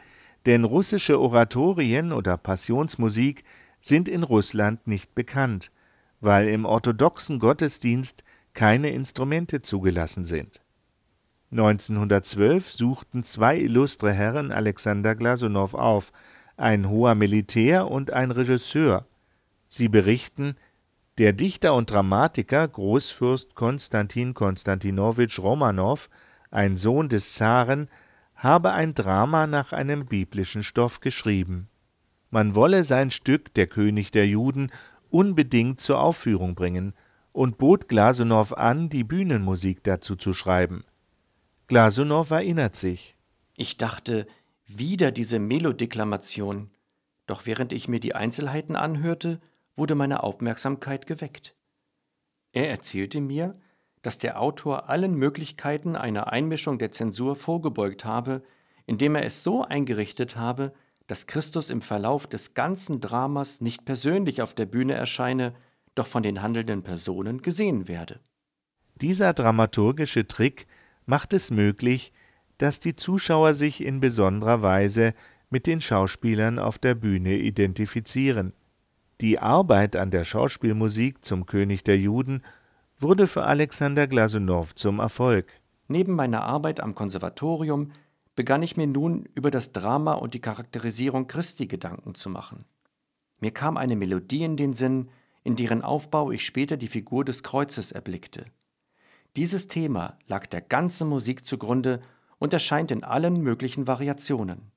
denn 0.46 0.66
russische 0.66 1.20
Oratorien 1.20 2.12
oder 2.12 2.38
Passionsmusik 2.38 3.44
sind 3.82 4.08
in 4.08 4.22
Russland 4.22 4.86
nicht 4.86 5.16
bekannt, 5.16 5.72
weil 6.20 6.48
im 6.50 6.66
orthodoxen 6.66 7.40
Gottesdienst 7.40 8.24
keine 8.54 8.92
Instrumente 8.92 9.64
zugelassen 9.64 10.26
sind. 10.26 10.62
1912 11.50 12.72
suchten 12.72 13.24
zwei 13.24 13.58
illustre 13.58 14.14
Herren 14.14 14.52
Alexander 14.52 15.16
Glasunow 15.16 15.74
auf 15.74 16.12
ein 16.58 16.90
hoher 16.90 17.16
Militär 17.16 17.90
und 17.90 18.12
ein 18.12 18.32
Regisseur. 18.32 19.06
Sie 19.68 19.90
berichten, 19.90 20.56
der 21.18 21.34
Dichter 21.34 21.74
und 21.76 21.92
Dramatiker 21.92 22.68
Großfürst 22.68 23.56
Konstantin 23.56 24.34
Konstantinowitsch 24.34 25.40
Romanow, 25.40 26.10
ein 26.52 26.78
Sohn 26.78 27.10
des 27.10 27.34
Zaren, 27.34 27.90
habe 28.36 28.72
ein 28.74 28.94
Drama 28.94 29.48
nach 29.48 29.72
einem 29.72 30.06
biblischen 30.06 30.64
Stoff 30.64 31.00
geschrieben. 31.00 31.70
Man 32.30 32.54
wolle 32.54 32.84
sein 32.84 33.12
Stück 33.12 33.54
Der 33.54 33.68
König 33.68 34.12
der 34.12 34.28
Juden 34.28 34.72
unbedingt 35.10 35.80
zur 35.80 36.02
Aufführung 36.02 36.56
bringen 36.56 36.94
und 37.32 37.58
bot 37.58 37.88
Glasunow 37.88 38.54
an, 38.54 38.90
die 38.90 39.04
Bühnenmusik 39.04 39.84
dazu 39.84 40.16
zu 40.16 40.34
schreiben. 40.34 40.84
Glasunow 41.68 42.30
erinnert 42.32 42.76
sich. 42.76 43.16
Ich 43.56 43.78
dachte, 43.78 44.28
wieder 44.66 45.12
diese 45.12 45.40
Melodeklamation, 45.40 46.72
doch 47.28 47.46
während 47.46 47.74
ich 47.74 47.88
mir 47.88 48.00
die 48.00 48.16
Einzelheiten 48.16 48.76
anhörte, 48.76 49.40
wurde 49.76 49.96
meine 49.96 50.24
Aufmerksamkeit 50.24 51.08
geweckt. 51.08 51.56
Er 52.52 52.70
erzählte 52.70 53.22
mir, 53.22 53.60
dass 54.02 54.18
der 54.18 54.40
Autor 54.40 54.90
allen 54.90 55.16
Möglichkeiten 55.16 55.96
einer 55.96 56.32
Einmischung 56.32 56.78
der 56.78 56.92
Zensur 56.92 57.36
vorgebeugt 57.36 58.06
habe, 58.06 58.44
indem 58.86 59.16
er 59.16 59.26
es 59.26 59.44
so 59.44 59.64
eingerichtet 59.64 60.36
habe, 60.36 60.74
dass 61.08 61.28
Christus 61.28 61.70
im 61.70 61.82
Verlauf 61.82 62.28
des 62.28 62.54
ganzen 62.54 63.00
Dramas 63.00 63.62
nicht 63.62 63.86
persönlich 63.86 64.42
auf 64.42 64.54
der 64.54 64.66
Bühne 64.66 64.94
erscheine, 64.94 65.54
doch 65.96 66.08
von 66.08 66.24
den 66.24 66.42
handelnden 66.42 66.84
Personen 66.84 67.42
gesehen 67.42 67.88
werde. 67.88 68.20
Dieser 68.96 69.34
dramaturgische 69.34 70.28
Trick 70.28 70.68
macht 71.06 71.34
es 71.34 71.52
möglich, 71.52 72.14
dass 72.58 72.80
die 72.80 72.96
Zuschauer 72.96 73.54
sich 73.54 73.84
in 73.84 74.00
besonderer 74.00 74.62
Weise 74.62 75.14
mit 75.50 75.68
den 75.68 75.82
Schauspielern 75.82 76.60
auf 76.60 76.78
der 76.78 76.96
Bühne 76.96 77.38
identifizieren. 77.38 78.54
Die 79.22 79.40
Arbeit 79.40 79.96
an 79.96 80.12
der 80.12 80.26
Schauspielmusik 80.26 81.24
zum 81.24 81.46
König 81.46 81.84
der 81.84 81.98
Juden 81.98 82.44
wurde 82.98 83.28
für 83.28 83.44
Alexander 83.44 84.08
Glasunow 84.08 84.74
zum 84.76 85.00
Erfolg. 85.00 85.48
Neben 85.88 86.14
meiner 86.14 86.44
Arbeit 86.44 86.80
am 86.80 86.96
Konservatorium 86.96 87.92
begann 88.36 88.64
ich 88.64 88.76
mir 88.76 88.88
nun 88.88 89.30
über 89.36 89.52
das 89.52 89.72
Drama 89.72 90.14
und 90.14 90.34
die 90.34 90.42
Charakterisierung 90.42 91.28
Christi 91.28 91.68
Gedanken 91.68 92.16
zu 92.16 92.30
machen. 92.30 92.66
Mir 93.40 93.52
kam 93.52 93.78
eine 93.78 93.96
Melodie 93.96 94.44
in 94.44 94.58
den 94.58 94.74
Sinn, 94.74 95.10
in 95.44 95.56
deren 95.56 95.82
Aufbau 95.82 96.32
ich 96.32 96.46
später 96.46 96.76
die 96.76 96.88
Figur 96.88 97.24
des 97.24 97.44
Kreuzes 97.44 97.92
erblickte. 97.92 98.46
Dieses 99.36 99.68
Thema 99.68 100.18
lag 100.28 100.48
der 100.48 100.62
ganzen 100.62 101.08
Musik 101.08 101.46
zugrunde 101.46 102.02
und 102.38 102.54
erscheint 102.54 102.92
in 102.92 103.04
allen 103.04 103.42
möglichen 103.42 103.88
Variationen. 103.88 104.72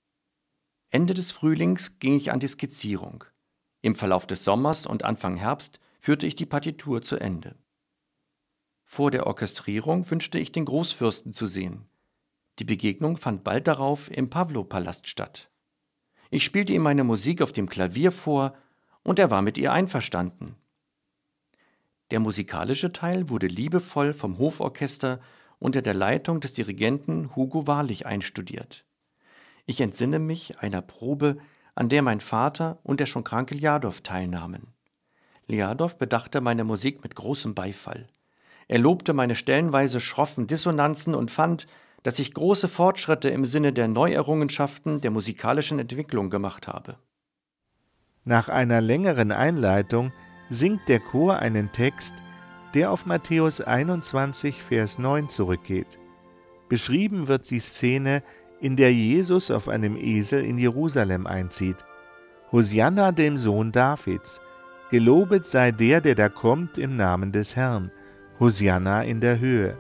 Ende 0.91 1.15
des 1.15 1.33
Frühlings 1.33 1.99
ging 1.99 2.17
ich 2.17 2.33
an 2.33 2.41
die 2.41 2.49
Skizzierung. 2.49 3.25
Im 3.83 3.95
Verlauf 3.95 4.27
des 4.27 4.45
Sommers 4.45 4.87
und 4.87 5.05
Anfang 5.05 5.37
Herbst 5.37 5.81
führte 6.01 6.27
ich 6.27 6.35
die 6.35 6.47
Partitur 6.47 7.03
zu 7.03 7.17
Ende. 7.17 7.57
Vor 8.85 9.11
der 9.11 9.27
Orchestrierung 9.27 10.11
wünschte 10.11 10.39
ich 10.39 10.51
den 10.51 10.65
Großfürsten 10.65 11.35
zu 11.35 11.47
sehen. 11.47 11.89
Die 12.59 12.65
Begegnung 12.65 13.19
fand 13.19 13.45
bald 13.45 13.67
darauf 13.67 14.11
im 14.11 14.31
Pavlo-Palast 14.31 15.07
statt. 15.07 15.51
Ich 16.31 16.45
spielte 16.45 16.73
ihm 16.73 16.83
meine 16.83 17.05
Musik 17.05 17.43
auf 17.43 17.53
dem 17.53 17.69
Klavier 17.69 18.13
vor 18.13 18.55
und 19.03 19.19
er 19.19 19.31
war 19.31 19.43
mit 19.43 19.59
ihr 19.59 19.73
einverstanden. 19.73 20.57
Der 22.11 22.21
musikalische 22.21 22.93
Teil 22.93 23.29
wurde 23.29 23.47
liebevoll 23.47 24.15
vom 24.15 24.39
Hoforchester 24.39 25.21
unter 25.59 25.83
der 25.83 25.95
Leitung 25.95 26.41
des 26.41 26.53
Dirigenten 26.53 27.35
Hugo 27.35 27.67
Wahrlich 27.67 28.07
einstudiert. 28.07 28.85
Ich 29.67 29.81
entsinne 29.81 30.19
mich 30.19 30.59
einer 30.61 30.83
Probe, 30.83 31.39
an 31.75 31.89
der 31.89 32.03
mein 32.03 32.21
Vater 32.21 32.79
und 32.83 33.01
der 33.01 33.07
schon 33.07 33.25
kranke 33.25 33.55
Liadow 33.55 34.01
teilnahmen. 34.03 34.75
Liadow 35.47 35.97
bedachte 35.97 36.41
meine 36.41 36.65
Musik 36.65 37.03
mit 37.03 37.15
großem 37.15 37.55
Beifall. 37.55 38.07
Er 38.67 38.79
lobte 38.79 39.15
meine 39.15 39.35
stellenweise 39.35 40.01
schroffen 40.01 40.47
Dissonanzen 40.47 41.15
und 41.15 41.31
fand, 41.31 41.67
dass 42.03 42.19
ich 42.19 42.35
große 42.35 42.69
Fortschritte 42.69 43.29
im 43.31 43.45
Sinne 43.45 43.73
der 43.73 43.89
Neuerrungenschaften 43.89 45.01
der 45.01 45.11
musikalischen 45.11 45.79
Entwicklung 45.79 46.31
gemacht 46.31 46.69
habe. 46.69 46.97
Nach 48.25 48.49
einer 48.49 48.81
längeren 48.81 49.33
Einleitung 49.33 50.13
singt 50.51 50.89
der 50.89 51.01
Chor 51.01 51.39
einen 51.39 51.73
Text, 51.73 52.15
der 52.75 52.91
auf 52.91 53.07
Matthäus 53.07 53.61
21, 53.61 54.63
Vers 54.63 54.99
9 54.99 55.29
zurückgeht. 55.29 55.99
Beschrieben 56.69 57.29
wird 57.29 57.51
die 57.51 57.61
Szene, 57.61 58.23
in 58.61 58.77
der 58.77 58.93
Jesus 58.93 59.51
auf 59.51 59.69
einem 59.69 59.97
Esel 59.97 60.45
in 60.45 60.59
Jerusalem 60.59 61.27
einzieht. 61.27 61.85
Hosianna 62.53 63.13
dem 63.13 63.37
Sohn 63.37 63.73
Davids, 63.73 64.41
gelobet 64.91 65.47
sei 65.47 65.71
der, 65.71 66.01
der 66.01 66.15
da 66.15 66.29
kommt 66.29 66.79
im 66.79 66.97
Namen 66.97 67.33
des 67.33 67.57
Herrn. 67.57 67.91
Hosianna 68.41 69.03
in 69.03 69.21
der 69.21 69.39
Höhe. 69.39 69.77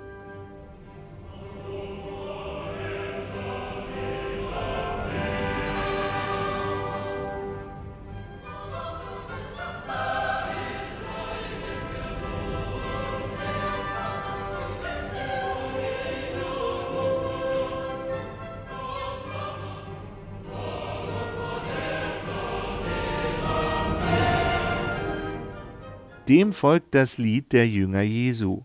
Dem 26.28 26.52
folgt 26.52 26.94
das 26.94 27.16
Lied 27.16 27.54
der 27.54 27.66
Jünger 27.66 28.02
Jesu. 28.02 28.64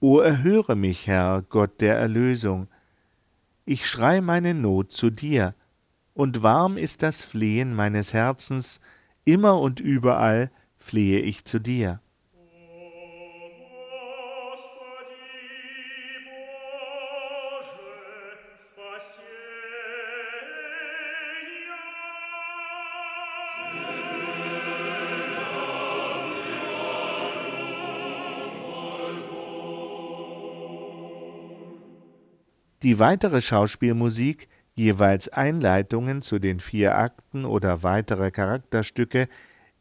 O 0.00 0.18
erhöre 0.18 0.74
mich, 0.74 1.06
Herr, 1.06 1.42
Gott 1.48 1.80
der 1.80 1.96
Erlösung. 1.96 2.66
Ich 3.64 3.86
schrei 3.86 4.20
meine 4.20 4.52
Not 4.52 4.90
zu 4.90 5.10
dir, 5.10 5.54
und 6.12 6.42
warm 6.42 6.76
ist 6.76 7.04
das 7.04 7.22
Flehen 7.22 7.72
meines 7.72 8.14
Herzens, 8.14 8.80
immer 9.24 9.60
und 9.60 9.78
überall 9.78 10.50
flehe 10.76 11.20
ich 11.20 11.44
zu 11.44 11.60
dir. 11.60 12.00
Die 32.84 32.98
weitere 32.98 33.40
Schauspielmusik, 33.40 34.46
jeweils 34.74 35.30
Einleitungen 35.30 36.20
zu 36.20 36.38
den 36.38 36.60
vier 36.60 36.98
Akten 36.98 37.46
oder 37.46 37.82
weitere 37.82 38.30
Charakterstücke, 38.30 39.26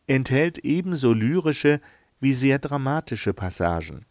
enthält 0.07 0.59
ebenso 0.59 1.11
lyrische 1.11 1.81
wie 2.21 2.31
sehr 2.31 2.59
dramatische 2.59 3.33
Passagen. 3.33 4.05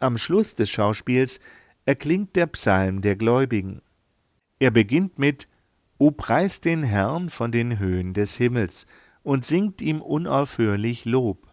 Am 0.00 0.16
Schluss 0.16 0.54
des 0.54 0.70
Schauspiels 0.70 1.38
erklingt 1.84 2.34
der 2.34 2.46
Psalm 2.46 3.02
der 3.02 3.14
Gläubigen. 3.14 3.82
Er 4.58 4.70
beginnt 4.70 5.18
mit 5.18 5.46
O 5.98 6.10
preist 6.10 6.64
den 6.64 6.84
Herrn 6.84 7.28
von 7.28 7.52
den 7.52 7.78
Höhen 7.78 8.14
des 8.14 8.36
Himmels 8.36 8.86
und 9.22 9.44
singt 9.44 9.82
ihm 9.82 10.00
unaufhörlich 10.00 11.04
Lob. 11.04 11.52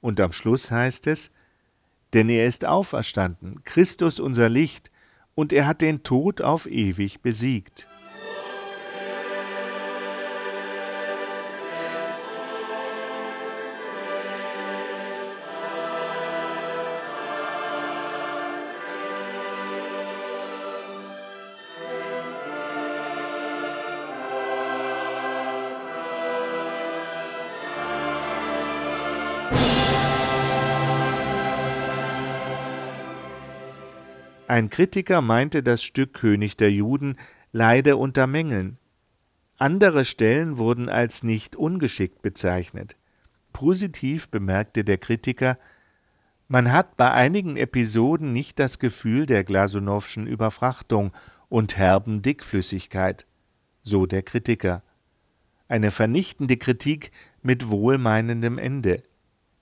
Und 0.00 0.18
am 0.18 0.32
Schluss 0.32 0.72
heißt 0.72 1.06
es, 1.06 1.30
denn 2.12 2.28
er 2.28 2.48
ist 2.48 2.64
auferstanden, 2.64 3.62
Christus 3.62 4.18
unser 4.18 4.48
Licht, 4.48 4.91
und 5.34 5.52
er 5.52 5.66
hat 5.66 5.80
den 5.80 6.02
Tod 6.02 6.40
auf 6.40 6.66
ewig 6.66 7.22
besiegt. 7.22 7.88
Ein 34.52 34.68
Kritiker 34.68 35.22
meinte, 35.22 35.62
das 35.62 35.82
Stück 35.82 36.12
König 36.12 36.58
der 36.58 36.70
Juden 36.70 37.16
leide 37.52 37.96
unter 37.96 38.26
Mängeln. 38.26 38.76
Andere 39.56 40.04
Stellen 40.04 40.58
wurden 40.58 40.90
als 40.90 41.22
nicht 41.22 41.56
ungeschickt 41.56 42.20
bezeichnet. 42.20 42.98
Positiv 43.54 44.28
bemerkte 44.28 44.84
der 44.84 44.98
Kritiker, 44.98 45.56
man 46.48 46.70
hat 46.70 46.98
bei 46.98 47.10
einigen 47.10 47.56
Episoden 47.56 48.34
nicht 48.34 48.58
das 48.58 48.78
Gefühl 48.78 49.24
der 49.24 49.42
Glasunowschen 49.42 50.26
Überfrachtung 50.26 51.12
und 51.48 51.78
herben 51.78 52.20
Dickflüssigkeit, 52.20 53.26
so 53.82 54.04
der 54.04 54.20
Kritiker. 54.20 54.82
Eine 55.66 55.90
vernichtende 55.90 56.58
Kritik 56.58 57.10
mit 57.40 57.70
wohlmeinendem 57.70 58.58
Ende. 58.58 59.02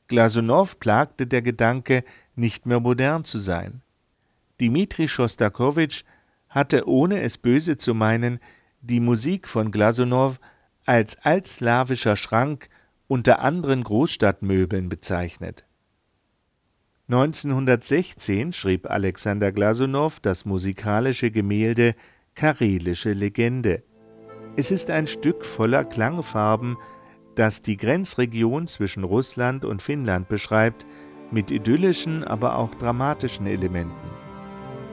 Glasunow 0.09 0.81
plagte 0.81 1.29
der 1.29 1.42
Gedanke, 1.42 2.03
nicht 2.35 2.66
mehr 2.66 2.81
modern 2.81 3.22
zu 3.22 3.38
sein. 3.38 3.83
Dmitri 4.61 5.09
Schostakowitsch 5.09 6.05
hatte, 6.49 6.88
ohne 6.88 7.23
es 7.23 7.38
böse 7.38 7.77
zu 7.77 7.94
meinen, 7.94 8.40
die 8.81 9.01
Musik 9.01 9.49
von 9.49 9.70
Glasunow 9.70 10.38
als 10.87 11.16
altslawischer 11.18 12.16
Schrank 12.16 12.68
unter 13.07 13.40
anderen 13.40 13.85
Großstadtmöbeln 13.85 14.88
bezeichnet. 14.88 15.64
1916 17.09 18.53
schrieb 18.53 18.88
Alexander 18.88 19.51
Glasunow 19.51 20.20
das 20.20 20.44
musikalische 20.44 21.31
Gemälde 21.31 21.94
Karelische 22.35 23.12
Legende. 23.12 23.83
Es 24.57 24.70
ist 24.70 24.90
ein 24.90 25.07
Stück 25.07 25.44
voller 25.44 25.85
Klangfarben, 25.85 26.77
das 27.35 27.62
die 27.62 27.77
Grenzregion 27.77 28.66
zwischen 28.66 29.05
Russland 29.05 29.64
und 29.64 29.83
Finnland 29.83 30.29
beschreibt, 30.29 30.87
mit 31.31 31.51
idyllischen, 31.51 32.25
aber 32.25 32.57
auch 32.57 32.75
dramatischen 32.75 33.46
Elementen. 33.46 34.10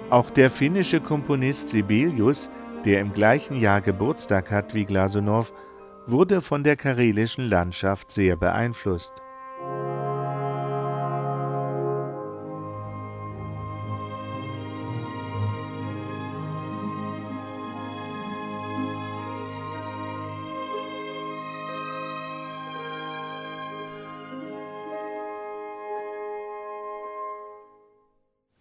Auch 0.09 0.29
der 0.29 0.49
finnische 0.49 1.01
Komponist 1.01 1.67
Sibelius, 1.67 2.49
der 2.85 3.01
im 3.01 3.11
gleichen 3.11 3.59
Jahr 3.59 3.81
Geburtstag 3.81 4.51
hat 4.51 4.73
wie 4.73 4.85
Glasunow, 4.85 5.51
wurde 6.05 6.41
von 6.41 6.63
der 6.63 6.77
karelischen 6.77 7.49
Landschaft 7.49 8.11
sehr 8.11 8.37
beeinflusst. 8.37 9.11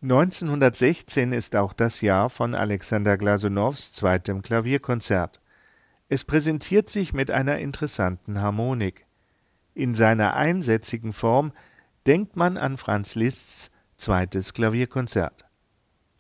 1916 0.09 1.33
ist 1.33 1.57
auch 1.57 1.73
das 1.73 2.01
Jahr 2.01 2.31
von 2.31 2.55
Alexander 2.55 3.19
Glasunows 3.19 3.93
zweitem 3.93 4.41
Klavierkonzert. 4.41 5.41
Es 6.09 6.23
präsentiert 6.23 6.89
sich 6.89 7.13
mit 7.13 7.33
einer 7.33 7.59
interessanten 7.59 8.41
Harmonik. 8.41 9.05
In 9.75 9.97
seiner 9.97 10.37
einsätzigen 10.37 11.13
Form 11.13 11.51
denkt 12.07 12.37
man 12.37 12.57
an 12.57 12.77
Franz 12.77 13.17
Liszt's 13.17 13.73
zweites 13.97 14.53
Klavierkonzert. 14.53 15.45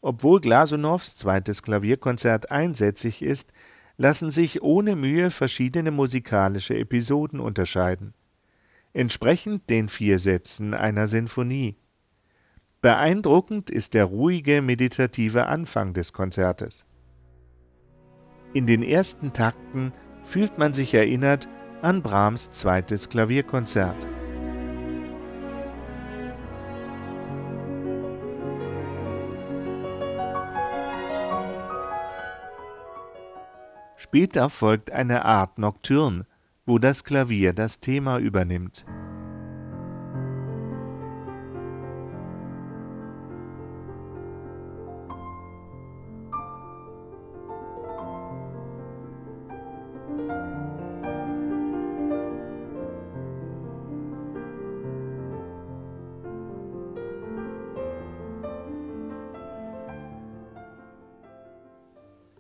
Obwohl 0.00 0.40
Glasunows 0.40 1.14
zweites 1.14 1.62
Klavierkonzert 1.62 2.50
einsätzig 2.50 3.22
ist, 3.22 3.52
lassen 3.98 4.32
sich 4.32 4.62
ohne 4.62 4.96
Mühe 4.96 5.30
verschiedene 5.30 5.92
musikalische 5.92 6.76
Episoden 6.76 7.38
unterscheiden, 7.38 8.14
entsprechend 8.92 9.70
den 9.70 9.88
vier 9.88 10.18
Sätzen 10.18 10.74
einer 10.74 11.06
Sinfonie. 11.06 11.76
Beeindruckend 12.86 13.68
ist 13.68 13.94
der 13.94 14.04
ruhige, 14.04 14.62
meditative 14.62 15.46
Anfang 15.46 15.92
des 15.92 16.12
Konzertes. 16.12 16.86
In 18.54 18.68
den 18.68 18.84
ersten 18.84 19.32
Takten 19.32 19.92
fühlt 20.22 20.56
man 20.56 20.72
sich 20.72 20.94
erinnert 20.94 21.48
an 21.82 22.00
Brahms 22.00 22.52
zweites 22.52 23.08
Klavierkonzert. 23.08 24.06
Später 33.96 34.48
folgt 34.48 34.92
eine 34.92 35.24
Art 35.24 35.58
Nocturne, 35.58 36.24
wo 36.66 36.78
das 36.78 37.02
Klavier 37.02 37.52
das 37.52 37.80
Thema 37.80 38.20
übernimmt. 38.20 38.86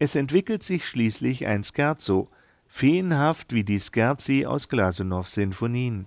Es 0.06 0.14
entwickelt 0.14 0.62
sich 0.62 0.86
schließlich 0.86 1.48
ein 1.48 1.64
Scherzo, 1.64 2.28
feenhaft 2.68 3.52
wie 3.52 3.64
die 3.64 3.80
Scherzi 3.80 4.46
aus 4.46 4.68
Glasunows 4.68 5.34
Sinfonien. 5.34 6.06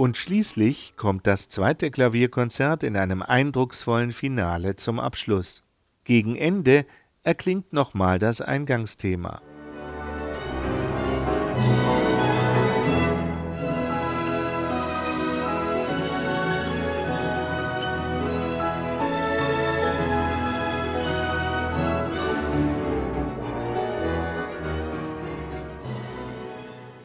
Und 0.00 0.16
schließlich 0.16 0.94
kommt 0.96 1.26
das 1.26 1.50
zweite 1.50 1.90
Klavierkonzert 1.90 2.84
in 2.84 2.96
einem 2.96 3.20
eindrucksvollen 3.20 4.12
Finale 4.12 4.76
zum 4.76 4.98
Abschluss. 4.98 5.62
Gegen 6.04 6.36
Ende 6.36 6.86
erklingt 7.22 7.74
nochmal 7.74 8.18
das 8.18 8.40
Eingangsthema. 8.40 9.42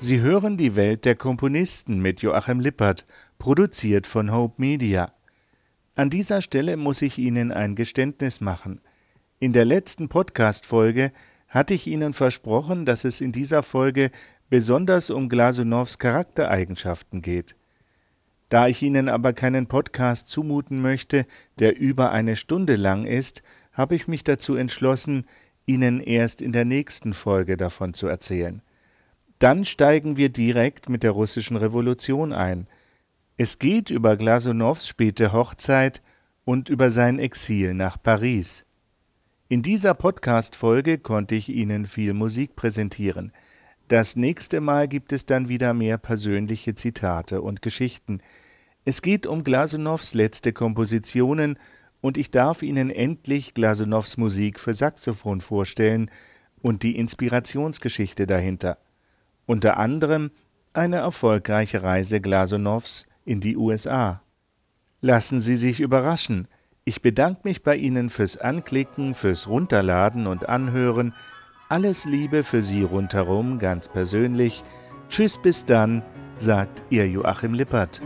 Sie 0.06 0.22
hören 0.22 0.56
die 0.56 0.76
Welt 0.76 1.04
der 1.04 1.16
Komponisten 1.16 2.00
mit 2.00 2.22
Joachim 2.22 2.60
Lippert, 2.60 3.08
produziert 3.40 4.06
von 4.06 4.32
Hope 4.32 4.62
Media. 4.62 5.12
An 5.96 6.12
dieser 6.12 6.44
Stelle 6.44 6.78
muss 6.78 7.02
ich 7.02 7.18
Ihnen 7.18 7.52
ein 7.52 7.74
Geständnis 7.74 8.40
machen. 8.40 8.82
In 9.40 9.52
der 9.52 9.66
letzten 9.66 10.08
Podcast-Folge 10.08 11.12
hatte 11.48 11.74
ich 11.74 11.88
Ihnen 11.88 12.14
versprochen, 12.14 12.86
dass 12.86 13.04
es 13.04 13.20
in 13.20 13.32
dieser 13.32 13.64
Folge 13.64 14.12
besonders 14.48 15.10
um 15.10 15.28
Glasunows 15.28 15.98
Charaktereigenschaften 15.98 17.24
geht. 17.24 17.56
Da 18.50 18.68
ich 18.68 18.84
Ihnen 18.84 19.10
aber 19.10 19.34
keinen 19.34 19.66
Podcast 19.66 20.28
zumuten 20.28 20.84
möchte, 20.84 21.26
der 21.58 21.80
über 21.80 22.12
eine 22.12 22.36
Stunde 22.36 22.76
lang 22.76 23.08
ist, 23.08 23.42
habe 23.74 23.96
ich 23.96 24.08
mich 24.08 24.24
dazu 24.24 24.54
entschlossen, 24.54 25.26
Ihnen 25.66 26.00
erst 26.00 26.44
in 26.44 26.52
der 26.52 26.66
nächsten 26.66 27.16
Folge 27.16 27.58
davon 27.58 27.96
zu 27.96 28.06
erzählen. 28.06 28.62
Dann 29.40 29.66
steigen 29.66 30.16
wir 30.16 30.30
direkt 30.30 30.88
mit 30.88 31.04
der 31.04 31.12
russischen 31.12 31.58
Revolution 31.58 32.32
ein. 32.32 32.68
Es 33.38 33.60
geht 33.60 33.90
über 33.90 34.16
Glasunows 34.16 34.88
späte 34.88 35.34
Hochzeit 35.34 36.02
und 36.46 36.70
über 36.70 36.90
sein 36.90 37.20
Exil 37.20 37.74
nach 37.74 38.02
Paris. 38.02 38.66
In 39.50 39.62
dieser 39.62 39.94
Podcast-Folge 39.94 41.00
konnte 41.00 41.36
ich 41.36 41.50
Ihnen 41.50 41.86
viel 41.86 42.14
Musik 42.14 42.56
präsentieren. 42.56 43.34
Das 43.90 44.16
nächste 44.16 44.62
Mal 44.62 44.88
gibt 44.88 45.12
es 45.12 45.26
dann 45.26 45.50
wieder 45.50 45.74
mehr 45.74 45.98
persönliche 45.98 46.74
Zitate 46.74 47.42
und 47.42 47.62
Geschichten. 47.62 48.22
Es 48.86 49.02
geht 49.02 49.28
um 49.28 49.44
Glasunows 49.44 50.14
letzte 50.14 50.54
Kompositionen 50.54 51.60
und 52.00 52.18
ich 52.18 52.32
darf 52.32 52.64
Ihnen 52.64 52.90
endlich 52.90 53.54
Glasunows 53.54 54.16
Musik 54.18 54.60
für 54.60 54.74
Saxophon 54.74 55.42
vorstellen 55.42 56.10
und 56.62 56.84
die 56.84 56.98
Inspirationsgeschichte 56.98 58.26
dahinter 58.26 58.78
unter 59.46 59.78
anderem 59.78 60.32
eine 60.74 60.98
erfolgreiche 60.98 61.84
Reise 61.84 62.22
Glasunows 62.22 63.08
in 63.24 63.40
die 63.40 63.58
USA. 63.58 64.22
Lassen 65.02 65.40
Sie 65.40 65.56
sich 65.56 65.80
überraschen. 65.80 66.48
Ich 66.84 67.02
bedanke 67.02 67.42
mich 67.44 67.64
bei 67.64 67.76
Ihnen 67.76 68.10
fürs 68.10 68.38
Anklicken, 68.38 69.14
fürs 69.14 69.48
Runterladen 69.48 70.28
und 70.28 70.48
Anhören. 70.48 71.14
Alles 71.70 72.06
Liebe 72.06 72.44
für 72.44 72.62
Sie 72.62 72.84
rundherum, 72.84 73.58
ganz 73.60 73.88
persönlich. 73.88 74.64
Tschüss 75.10 75.40
bis 75.42 75.66
dann, 75.66 76.04
sagt 76.38 76.84
Ihr 76.90 77.08
Joachim 77.10 77.54
Lippert. 77.54 78.02